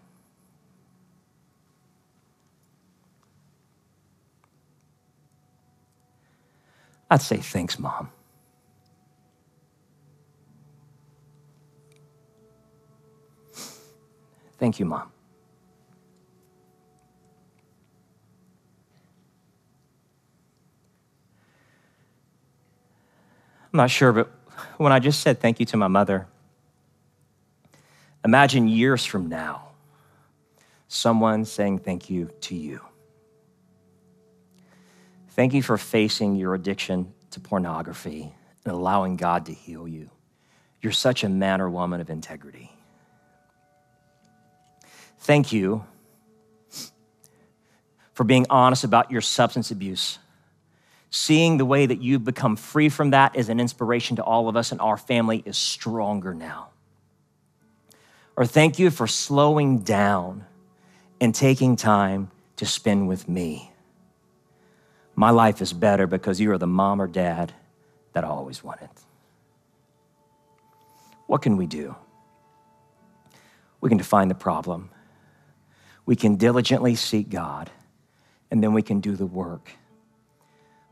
I'd 7.10 7.22
say, 7.22 7.36
thanks, 7.36 7.78
Mom. 7.78 8.10
Thank 14.58 14.78
you, 14.78 14.86
Mom. 14.86 15.13
I'm 23.74 23.78
not 23.78 23.90
sure, 23.90 24.12
but 24.12 24.30
when 24.78 24.92
I 24.92 24.98
just 25.00 25.20
said 25.20 25.40
thank 25.40 25.60
you 25.60 25.66
to 25.66 25.76
my 25.76 25.88
mother, 25.88 26.26
Imagine 28.24 28.68
years 28.68 29.04
from 29.04 29.28
now, 29.28 29.68
someone 30.88 31.44
saying 31.44 31.80
thank 31.80 32.08
you 32.08 32.30
to 32.40 32.54
you. 32.54 32.80
Thank 35.30 35.52
you 35.52 35.62
for 35.62 35.76
facing 35.76 36.36
your 36.36 36.54
addiction 36.54 37.12
to 37.32 37.40
pornography 37.40 38.32
and 38.64 38.72
allowing 38.72 39.16
God 39.16 39.46
to 39.46 39.52
heal 39.52 39.86
you. 39.86 40.08
You're 40.80 40.92
such 40.92 41.22
a 41.22 41.28
man 41.28 41.60
or 41.60 41.68
woman 41.68 42.00
of 42.00 42.08
integrity. 42.08 42.72
Thank 45.18 45.52
you 45.52 45.84
for 48.14 48.24
being 48.24 48.46
honest 48.48 48.84
about 48.84 49.10
your 49.10 49.20
substance 49.20 49.70
abuse. 49.70 50.18
Seeing 51.16 51.58
the 51.58 51.64
way 51.64 51.86
that 51.86 52.02
you've 52.02 52.24
become 52.24 52.56
free 52.56 52.88
from 52.88 53.10
that 53.10 53.36
is 53.36 53.48
an 53.48 53.60
inspiration 53.60 54.16
to 54.16 54.24
all 54.24 54.48
of 54.48 54.56
us, 54.56 54.72
and 54.72 54.80
our 54.80 54.96
family 54.96 55.44
is 55.46 55.56
stronger 55.56 56.34
now. 56.34 56.70
Or 58.34 58.44
thank 58.44 58.80
you 58.80 58.90
for 58.90 59.06
slowing 59.06 59.78
down 59.78 60.44
and 61.20 61.32
taking 61.32 61.76
time 61.76 62.32
to 62.56 62.66
spend 62.66 63.06
with 63.06 63.28
me. 63.28 63.70
My 65.14 65.30
life 65.30 65.62
is 65.62 65.72
better 65.72 66.08
because 66.08 66.40
you 66.40 66.50
are 66.50 66.58
the 66.58 66.66
mom 66.66 67.00
or 67.00 67.06
dad 67.06 67.52
that 68.12 68.24
I 68.24 68.26
always 68.26 68.64
wanted. 68.64 68.90
What 71.28 71.42
can 71.42 71.56
we 71.56 71.68
do? 71.68 71.94
We 73.80 73.88
can 73.88 73.98
define 73.98 74.26
the 74.26 74.34
problem. 74.34 74.90
We 76.06 76.16
can 76.16 76.34
diligently 76.34 76.96
seek 76.96 77.30
God, 77.30 77.70
and 78.50 78.60
then 78.60 78.72
we 78.72 78.82
can 78.82 78.98
do 78.98 79.14
the 79.14 79.26
work. 79.26 79.70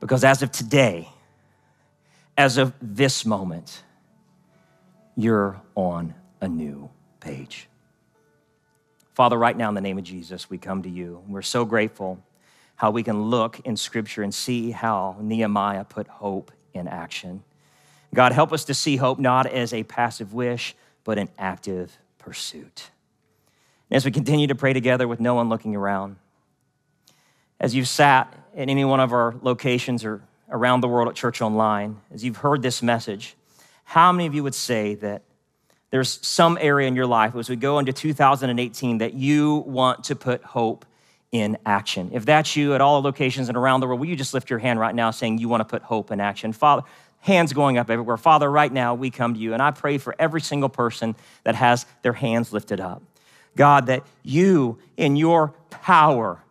Because 0.03 0.25
as 0.25 0.43
of 0.43 0.51
today, 0.51 1.09
as 2.37 2.59
of 2.59 2.73
this 2.83 3.25
moment, 3.25 3.85
you're 5.15 5.63
on 5.77 6.13
a 6.41 6.49
new 6.49 6.91
page. 7.21 7.69
Father, 9.15 9.39
right 9.39 9.57
now 9.57 9.69
in 9.69 9.77
the 9.77 9.81
name 9.81 9.99
of 9.99 10.05
Jesus, 10.05 10.51
we 10.51 10.59
come 10.59 10.83
to 10.83 10.89
you. 10.89 11.23
We're 11.29 11.41
so 11.41 11.65
grateful 11.65 12.19
how 12.75 12.91
we 12.91 13.05
can 13.05 13.31
look 13.31 13.61
in 13.61 13.77
Scripture 13.77 14.25
and 14.25 14.35
see 14.35 14.73
how 14.73 15.17
Nehemiah 15.21 15.85
put 15.85 16.09
hope 16.09 16.51
in 16.75 16.89
action. 16.89 17.45
God, 18.13 18.33
help 18.33 18.53
us 18.53 18.65
to 18.65 18.75
see 18.75 18.97
hope 18.97 19.21
not 19.21 19.47
as 19.47 19.73
a 19.73 19.85
passive 19.85 20.35
wish, 20.35 20.75
but 21.05 21.17
an 21.17 21.29
active 21.39 21.97
pursuit. 22.19 22.91
as 23.89 24.05
we 24.05 24.11
continue 24.11 24.49
to 24.49 24.57
pray 24.57 24.73
together 24.73 25.07
with 25.07 25.21
no 25.21 25.35
one 25.35 25.49
looking 25.49 25.77
around, 25.77 26.17
as 27.61 27.77
you've 27.77 27.87
sat 27.87 28.42
in 28.55 28.69
any 28.69 28.85
one 28.85 29.01
of 29.01 29.13
our 29.13 29.35
locations 29.43 30.05
or 30.05 30.23
around 30.51 30.81
the 30.81 30.89
world 30.89 31.09
at 31.09 31.15
Church 31.15 31.41
Online, 31.41 32.01
as 32.13 32.25
you've 32.25 32.37
heard 32.39 32.63
this 32.63 32.83
message, 32.83 33.37
how 33.85 34.13
many 34.13 34.27
of 34.27 34.35
you 34.35 34.43
would 34.43 34.55
say 34.55 34.95
that 34.97 35.23
there's 35.91 36.19
some 36.27 36.57
area 36.61 36.89
in 36.89 36.97
your 36.97 37.07
life 37.07 37.35
as 37.37 37.51
we 37.51 37.57
go 37.57 37.79
into 37.79 37.93
2018 37.93 38.99
that 38.99 39.15
you 39.15 39.57
want 39.67 40.05
to 40.05 40.17
put 40.17 40.43
hope 40.43 40.87
in 41.33 41.59
action. 41.65 42.11
If 42.13 42.25
that's 42.25 42.57
you 42.57 42.75
at 42.75 42.81
all 42.81 43.01
locations 43.03 43.49
and 43.49 43.57
around 43.57 43.81
the 43.81 43.87
world, 43.87 44.01
will 44.01 44.07
you 44.07 44.17
just 44.17 44.35
lift 44.35 44.51
your 44.51 44.59
hand 44.59 44.81
right 44.81 44.95
now 44.95 45.11
saying 45.11 45.39
you 45.39 45.49
want 45.49 45.61
to 45.61 45.65
put 45.67 45.83
hope 45.83 46.11
in 46.11 46.21
action? 46.21 46.53
Father, 46.53 46.83
hands 47.21 47.53
going 47.53 47.79
up 47.79 47.91
everywhere. 47.91 48.17
Father, 48.17 48.51
right 48.51 48.73
now 48.73 48.95
we 48.95 49.11
come 49.11 49.35
to 49.35 49.41
you 49.41 49.53
and 49.53 49.63
I 49.63 49.71
pray 49.71 49.99
for 49.99 50.15
every 50.19 50.41
single 50.41 50.69
person 50.69 51.15
that 51.45 51.55
has 51.55 51.87
their 52.03 52.13
hands 52.13 52.53
lifted 52.53 52.81
up. 52.81 53.03
God, 53.57 53.87
that 53.87 54.07
you 54.23 54.79
in 54.97 55.17
your 55.17 55.49
power 55.71 56.43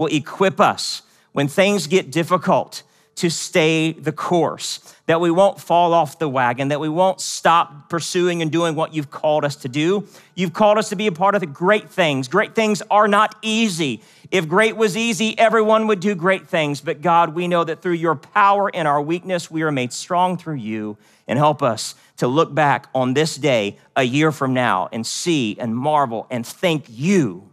will 0.00 0.06
equip 0.06 0.58
us 0.60 1.02
when 1.32 1.46
things 1.46 1.86
get 1.86 2.10
difficult 2.10 2.82
to 3.16 3.28
stay 3.28 3.92
the 3.92 4.12
course, 4.12 4.94
that 5.04 5.20
we 5.20 5.30
won't 5.30 5.60
fall 5.60 5.92
off 5.92 6.18
the 6.18 6.28
wagon, 6.28 6.68
that 6.68 6.80
we 6.80 6.88
won't 6.88 7.20
stop 7.20 7.90
pursuing 7.90 8.40
and 8.40 8.50
doing 8.50 8.74
what 8.74 8.94
you've 8.94 9.10
called 9.10 9.44
us 9.44 9.56
to 9.56 9.68
do. 9.68 10.08
You've 10.34 10.54
called 10.54 10.78
us 10.78 10.88
to 10.88 10.96
be 10.96 11.06
a 11.06 11.12
part 11.12 11.34
of 11.34 11.42
the 11.42 11.46
great 11.46 11.90
things. 11.90 12.28
Great 12.28 12.54
things 12.54 12.82
are 12.90 13.08
not 13.08 13.36
easy. 13.42 14.02
If 14.30 14.48
great 14.48 14.74
was 14.74 14.96
easy, 14.96 15.38
everyone 15.38 15.86
would 15.88 16.00
do 16.00 16.14
great 16.14 16.48
things. 16.48 16.80
But 16.80 17.02
God, 17.02 17.34
we 17.34 17.46
know 17.46 17.62
that 17.62 17.82
through 17.82 17.92
your 17.92 18.14
power 18.14 18.74
and 18.74 18.88
our 18.88 19.02
weakness, 19.02 19.50
we 19.50 19.60
are 19.60 19.72
made 19.72 19.92
strong 19.92 20.38
through 20.38 20.54
you. 20.54 20.96
And 21.28 21.38
help 21.38 21.62
us 21.62 21.94
to 22.16 22.26
look 22.26 22.54
back 22.54 22.88
on 22.94 23.12
this 23.12 23.36
day 23.36 23.76
a 23.94 24.02
year 24.02 24.32
from 24.32 24.54
now 24.54 24.88
and 24.92 25.06
see 25.06 25.56
and 25.60 25.76
marvel 25.76 26.26
and 26.30 26.44
thank 26.44 26.86
you 26.88 27.50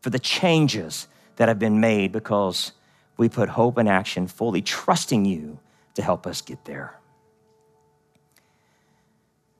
for 0.00 0.10
the 0.10 0.18
changes 0.18 1.06
that 1.36 1.48
have 1.48 1.58
been 1.58 1.80
made 1.80 2.12
because 2.12 2.72
we 3.16 3.28
put 3.28 3.48
hope 3.48 3.78
in 3.78 3.88
action, 3.88 4.26
fully 4.26 4.62
trusting 4.62 5.24
you 5.24 5.58
to 5.94 6.02
help 6.02 6.26
us 6.26 6.40
get 6.40 6.64
there. 6.64 6.98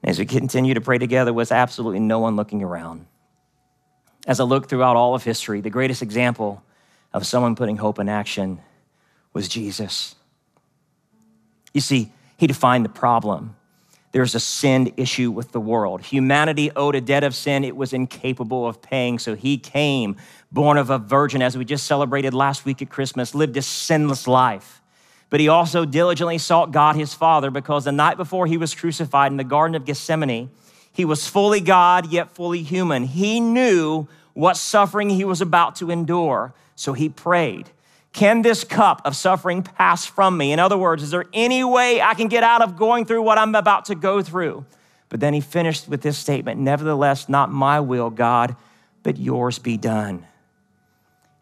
As 0.03 0.19
we 0.19 0.25
continue 0.25 0.73
to 0.73 0.81
pray 0.81 0.97
together 0.97 1.33
with 1.33 1.51
absolutely 1.51 1.99
no 1.99 2.19
one 2.19 2.35
looking 2.35 2.63
around, 2.63 3.05
as 4.27 4.39
I 4.39 4.43
look 4.43 4.69
throughout 4.69 4.95
all 4.95 5.15
of 5.15 5.23
history, 5.23 5.61
the 5.61 5.69
greatest 5.69 6.01
example 6.01 6.63
of 7.13 7.25
someone 7.25 7.55
putting 7.55 7.77
hope 7.77 7.97
in 7.99 8.09
action 8.09 8.59
was 9.33 9.47
Jesus. 9.47 10.15
You 11.73 11.81
see, 11.81 12.11
he 12.37 12.47
defined 12.47 12.85
the 12.85 12.89
problem. 12.89 13.55
There's 14.17 14.33
a 14.33 14.39
sin 14.39 14.93
issue 14.97 15.29
with 15.29 15.51
the 15.51 15.59
world. 15.59 16.01
Humanity 16.01 16.71
owed 16.75 16.95
a 16.95 17.01
debt 17.01 17.23
of 17.23 17.35
sin 17.35 17.63
it 17.63 17.77
was 17.77 17.93
incapable 17.93 18.65
of 18.65 18.81
paying, 18.81 19.19
so 19.19 19.35
he 19.35 19.59
came 19.59 20.15
born 20.51 20.79
of 20.79 20.89
a 20.89 20.97
virgin, 20.97 21.43
as 21.43 21.55
we 21.55 21.63
just 21.63 21.85
celebrated 21.85 22.33
last 22.33 22.65
week 22.65 22.81
at 22.81 22.89
Christmas, 22.89 23.35
lived 23.35 23.55
a 23.57 23.61
sinless 23.61 24.25
life. 24.25 24.81
But 25.29 25.39
he 25.39 25.49
also 25.49 25.85
diligently 25.85 26.39
sought 26.39 26.71
God 26.71 26.95
his 26.95 27.13
Father 27.13 27.51
because 27.51 27.85
the 27.85 27.91
night 27.91 28.17
before 28.17 28.47
he 28.47 28.57
was 28.57 28.73
crucified 28.73 29.31
in 29.31 29.37
the 29.37 29.43
Garden 29.43 29.75
of 29.75 29.85
Gethsemane, 29.85 30.49
he 30.91 31.05
was 31.05 31.27
fully 31.27 31.61
God, 31.61 32.11
yet 32.11 32.31
fully 32.31 32.63
human. 32.63 33.03
He 33.03 33.39
knew 33.39 34.07
what 34.33 34.57
suffering 34.57 35.11
he 35.11 35.25
was 35.25 35.41
about 35.41 35.75
to 35.75 35.91
endure, 35.91 36.55
so 36.75 36.93
he 36.93 37.07
prayed. 37.07 37.69
Can 38.17 38.41
this 38.41 38.63
cup 38.63 39.03
of 39.05 39.15
suffering 39.15 39.61
pass 39.61 40.03
from 40.03 40.39
me? 40.39 40.51
In 40.51 40.57
other 40.57 40.75
words, 40.75 41.03
is 41.03 41.11
there 41.11 41.25
any 41.33 41.63
way 41.63 42.01
I 42.01 42.15
can 42.15 42.29
get 42.29 42.41
out 42.41 42.63
of 42.63 42.75
going 42.75 43.05
through 43.05 43.21
what 43.21 43.37
I'm 43.37 43.53
about 43.53 43.85
to 43.85 43.95
go 43.95 44.23
through? 44.23 44.65
But 45.07 45.19
then 45.19 45.35
he 45.35 45.39
finished 45.39 45.87
with 45.87 46.01
this 46.01 46.17
statement 46.17 46.59
Nevertheless, 46.59 47.29
not 47.29 47.51
my 47.51 47.79
will, 47.79 48.09
God, 48.09 48.55
but 49.03 49.17
yours 49.17 49.59
be 49.59 49.77
done. 49.77 50.25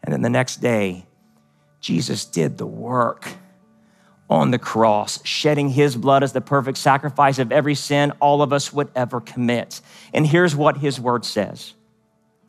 And 0.04 0.12
then 0.12 0.20
the 0.20 0.28
next 0.28 0.56
day, 0.56 1.06
Jesus 1.80 2.26
did 2.26 2.58
the 2.58 2.66
work 2.66 3.26
on 4.28 4.50
the 4.50 4.58
cross, 4.58 5.24
shedding 5.24 5.70
his 5.70 5.96
blood 5.96 6.22
as 6.22 6.34
the 6.34 6.42
perfect 6.42 6.76
sacrifice 6.76 7.38
of 7.38 7.52
every 7.52 7.74
sin 7.74 8.12
all 8.20 8.42
of 8.42 8.52
us 8.52 8.70
would 8.70 8.90
ever 8.94 9.22
commit. 9.22 9.80
And 10.12 10.26
here's 10.26 10.54
what 10.54 10.76
his 10.76 11.00
word 11.00 11.24
says 11.24 11.72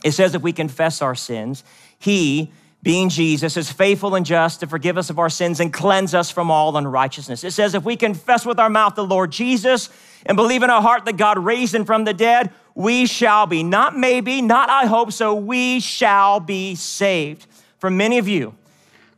it 0.04 0.12
says, 0.12 0.36
if 0.36 0.42
we 0.42 0.52
confess 0.52 1.02
our 1.02 1.16
sins, 1.16 1.64
he, 1.98 2.52
being 2.84 3.10
Jesus, 3.10 3.58
is 3.58 3.72
faithful 3.72 4.16
and 4.16 4.26
just 4.26 4.60
to 4.60 4.68
forgive 4.68 4.98
us 4.98 5.10
of 5.10 5.20
our 5.20 5.30
sins 5.30 5.60
and 5.60 5.74
cleanse 5.74 6.14
us 6.14 6.30
from 6.30 6.52
all 6.52 6.76
unrighteousness. 6.78 7.44
It 7.44 7.52
says, 7.52 7.74
if 7.74 7.84
we 7.84 7.96
confess 7.96 8.46
with 8.46 8.60
our 8.60 8.70
mouth 8.70 8.96
the 8.96 9.06
Lord 9.06 9.32
Jesus 9.32 9.90
and 10.26 10.36
believe 10.36 10.64
in 10.64 10.70
our 10.70 10.82
heart 10.82 11.06
that 11.06 11.18
God 11.18 11.40
raised 11.40 11.74
him 11.74 11.86
from 11.86 12.06
the 12.06 12.14
dead, 12.14 12.52
we 12.76 13.08
shall 13.08 13.48
be. 13.48 13.64
Not 13.64 13.98
maybe, 13.98 14.42
not 14.42 14.70
I 14.70 14.86
hope 14.86 15.12
so, 15.12 15.34
we 15.34 15.80
shall 15.80 16.40
be 16.40 16.76
saved. 16.76 17.48
For 17.80 17.90
many 17.90 18.20
of 18.20 18.28
you 18.28 18.56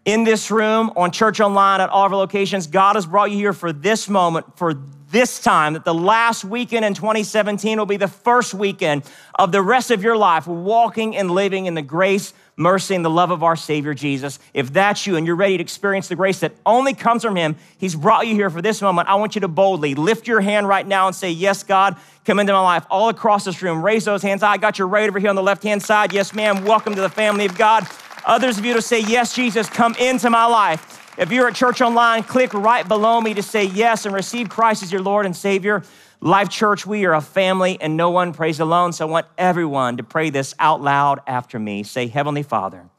in 0.05 0.23
this 0.23 0.49
room, 0.49 0.91
on 0.95 1.11
church 1.11 1.39
online, 1.39 1.81
at 1.81 1.89
all 1.89 2.05
of 2.05 2.13
our 2.13 2.17
locations, 2.17 2.65
God 2.67 2.95
has 2.95 3.05
brought 3.05 3.31
you 3.31 3.37
here 3.37 3.53
for 3.53 3.73
this 3.73 4.09
moment, 4.09 4.57
for 4.57 4.73
this 5.11 5.41
time, 5.41 5.73
that 5.73 5.85
the 5.85 5.93
last 5.93 6.43
weekend 6.43 6.85
in 6.85 6.93
2017 6.93 7.77
will 7.77 7.85
be 7.85 7.97
the 7.97 8.07
first 8.07 8.53
weekend 8.53 9.03
of 9.35 9.51
the 9.51 9.61
rest 9.61 9.91
of 9.91 10.03
your 10.03 10.17
life, 10.17 10.47
walking 10.47 11.15
and 11.17 11.29
living 11.31 11.65
in 11.65 11.73
the 11.73 11.81
grace 11.81 12.33
mercy, 12.59 12.93
and 12.93 13.03
the 13.03 13.09
love 13.09 13.31
of 13.31 13.41
our 13.41 13.55
Savior 13.55 13.93
Jesus. 13.93 14.37
If 14.53 14.73
that's 14.73 15.07
you 15.07 15.15
and 15.15 15.25
you're 15.25 15.35
ready 15.35 15.57
to 15.57 15.63
experience 15.63 16.09
the 16.09 16.15
grace 16.15 16.41
that 16.41 16.51
only 16.65 16.93
comes 16.93 17.23
from 17.23 17.35
Him, 17.35 17.55
He's 17.77 17.95
brought 17.95 18.27
you 18.27 18.35
here 18.35 18.49
for 18.49 18.61
this 18.61 18.81
moment. 18.81 19.07
I 19.07 19.15
want 19.15 19.35
you 19.35 19.41
to 19.41 19.47
boldly 19.47 19.95
lift 19.95 20.27
your 20.27 20.41
hand 20.41 20.67
right 20.67 20.85
now 20.85 21.07
and 21.07 21.15
say, 21.15 21.31
Yes, 21.31 21.63
God, 21.63 21.95
come 22.25 22.39
into 22.39 22.53
my 22.53 22.61
life. 22.61 22.85
All 22.89 23.09
across 23.09 23.45
this 23.45 23.61
room, 23.61 23.83
raise 23.83 24.05
those 24.05 24.21
hands. 24.21 24.43
I 24.43 24.57
got 24.57 24.77
you 24.77 24.85
right 24.85 25.09
over 25.09 25.19
here 25.19 25.29
on 25.29 25.35
the 25.35 25.43
left 25.43 25.63
hand 25.63 25.81
side. 25.81 26.13
Yes, 26.13 26.33
ma'am. 26.33 26.65
Welcome 26.65 26.95
to 26.95 27.01
the 27.01 27.09
family 27.09 27.45
of 27.45 27.57
God. 27.57 27.87
Others 28.25 28.59
of 28.59 28.65
you 28.65 28.73
to 28.73 28.81
say, 28.81 28.99
Yes, 28.99 29.33
Jesus, 29.33 29.69
come 29.69 29.95
into 29.95 30.29
my 30.29 30.45
life. 30.45 30.97
If 31.19 31.33
you're 31.33 31.49
at 31.49 31.55
church 31.55 31.81
online, 31.81 32.23
click 32.23 32.53
right 32.53 32.87
below 32.87 33.19
me 33.19 33.33
to 33.33 33.43
say 33.43 33.65
yes 33.65 34.05
and 34.05 34.15
receive 34.15 34.47
Christ 34.47 34.83
as 34.83 34.91
your 34.91 35.01
Lord 35.01 35.25
and 35.25 35.35
Savior. 35.35 35.83
Life 36.21 36.49
Church, 36.49 36.85
we 36.85 37.05
are 37.05 37.13
a 37.13 37.21
family 37.21 37.77
and 37.79 37.95
no 37.95 38.09
one 38.09 38.33
prays 38.33 38.59
alone. 38.59 38.91
So 38.91 39.07
I 39.07 39.09
want 39.09 39.27
everyone 39.37 39.97
to 39.97 40.03
pray 40.03 40.29
this 40.29 40.53
out 40.59 40.81
loud 40.81 41.21
after 41.25 41.57
me. 41.57 41.83
Say, 41.83 42.07
Heavenly 42.07 42.43
Father, 42.43 42.89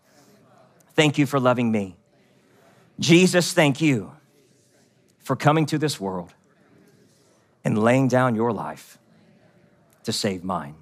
thank 0.94 1.18
you 1.18 1.26
for 1.26 1.38
loving 1.38 1.70
me. 1.70 1.96
Jesus, 2.98 3.52
thank 3.52 3.80
you 3.80 4.12
for 5.18 5.36
coming 5.36 5.66
to 5.66 5.78
this 5.78 6.00
world 6.00 6.32
and 7.62 7.76
laying 7.82 8.08
down 8.08 8.34
your 8.34 8.52
life 8.52 8.98
to 10.04 10.12
save 10.12 10.42
mine. 10.42 10.76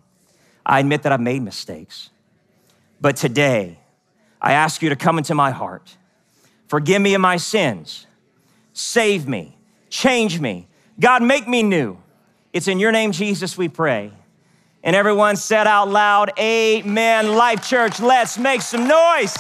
I 0.65 0.81
admit 0.81 1.03
that 1.03 1.13
I've 1.13 1.21
made 1.21 1.43
mistakes, 1.43 2.11
but 3.01 3.17
today 3.17 3.81
I 4.41 4.53
ask 4.53 4.81
you 4.81 4.91
to 4.91 4.97
come 4.97 5.19
into 5.19 5.35
my 5.35 5.51
heart. 5.51 5.97
Forgive 6.69 7.03
me 7.03 7.15
of 7.15 7.21
my 7.21 7.37
sins. 7.37 8.07
Save 8.73 9.27
me. 9.27 9.57
Change 9.91 10.39
me. 10.39 10.69
God, 11.01 11.23
make 11.23 11.49
me 11.49 11.63
new. 11.65 11.99
It's 12.53 12.69
in 12.69 12.79
your 12.79 12.93
name, 12.93 13.13
Jesus, 13.13 13.59
we 13.59 13.69
pray. 13.69 14.13
And 14.83 14.97
everyone 14.97 15.37
said 15.37 15.67
out 15.67 15.89
loud, 15.89 16.33
Amen. 16.39 17.35
Life 17.35 17.69
Church, 17.69 18.01
let's 18.01 18.39
make 18.39 18.63
some 18.63 18.87
noise. 18.87 19.37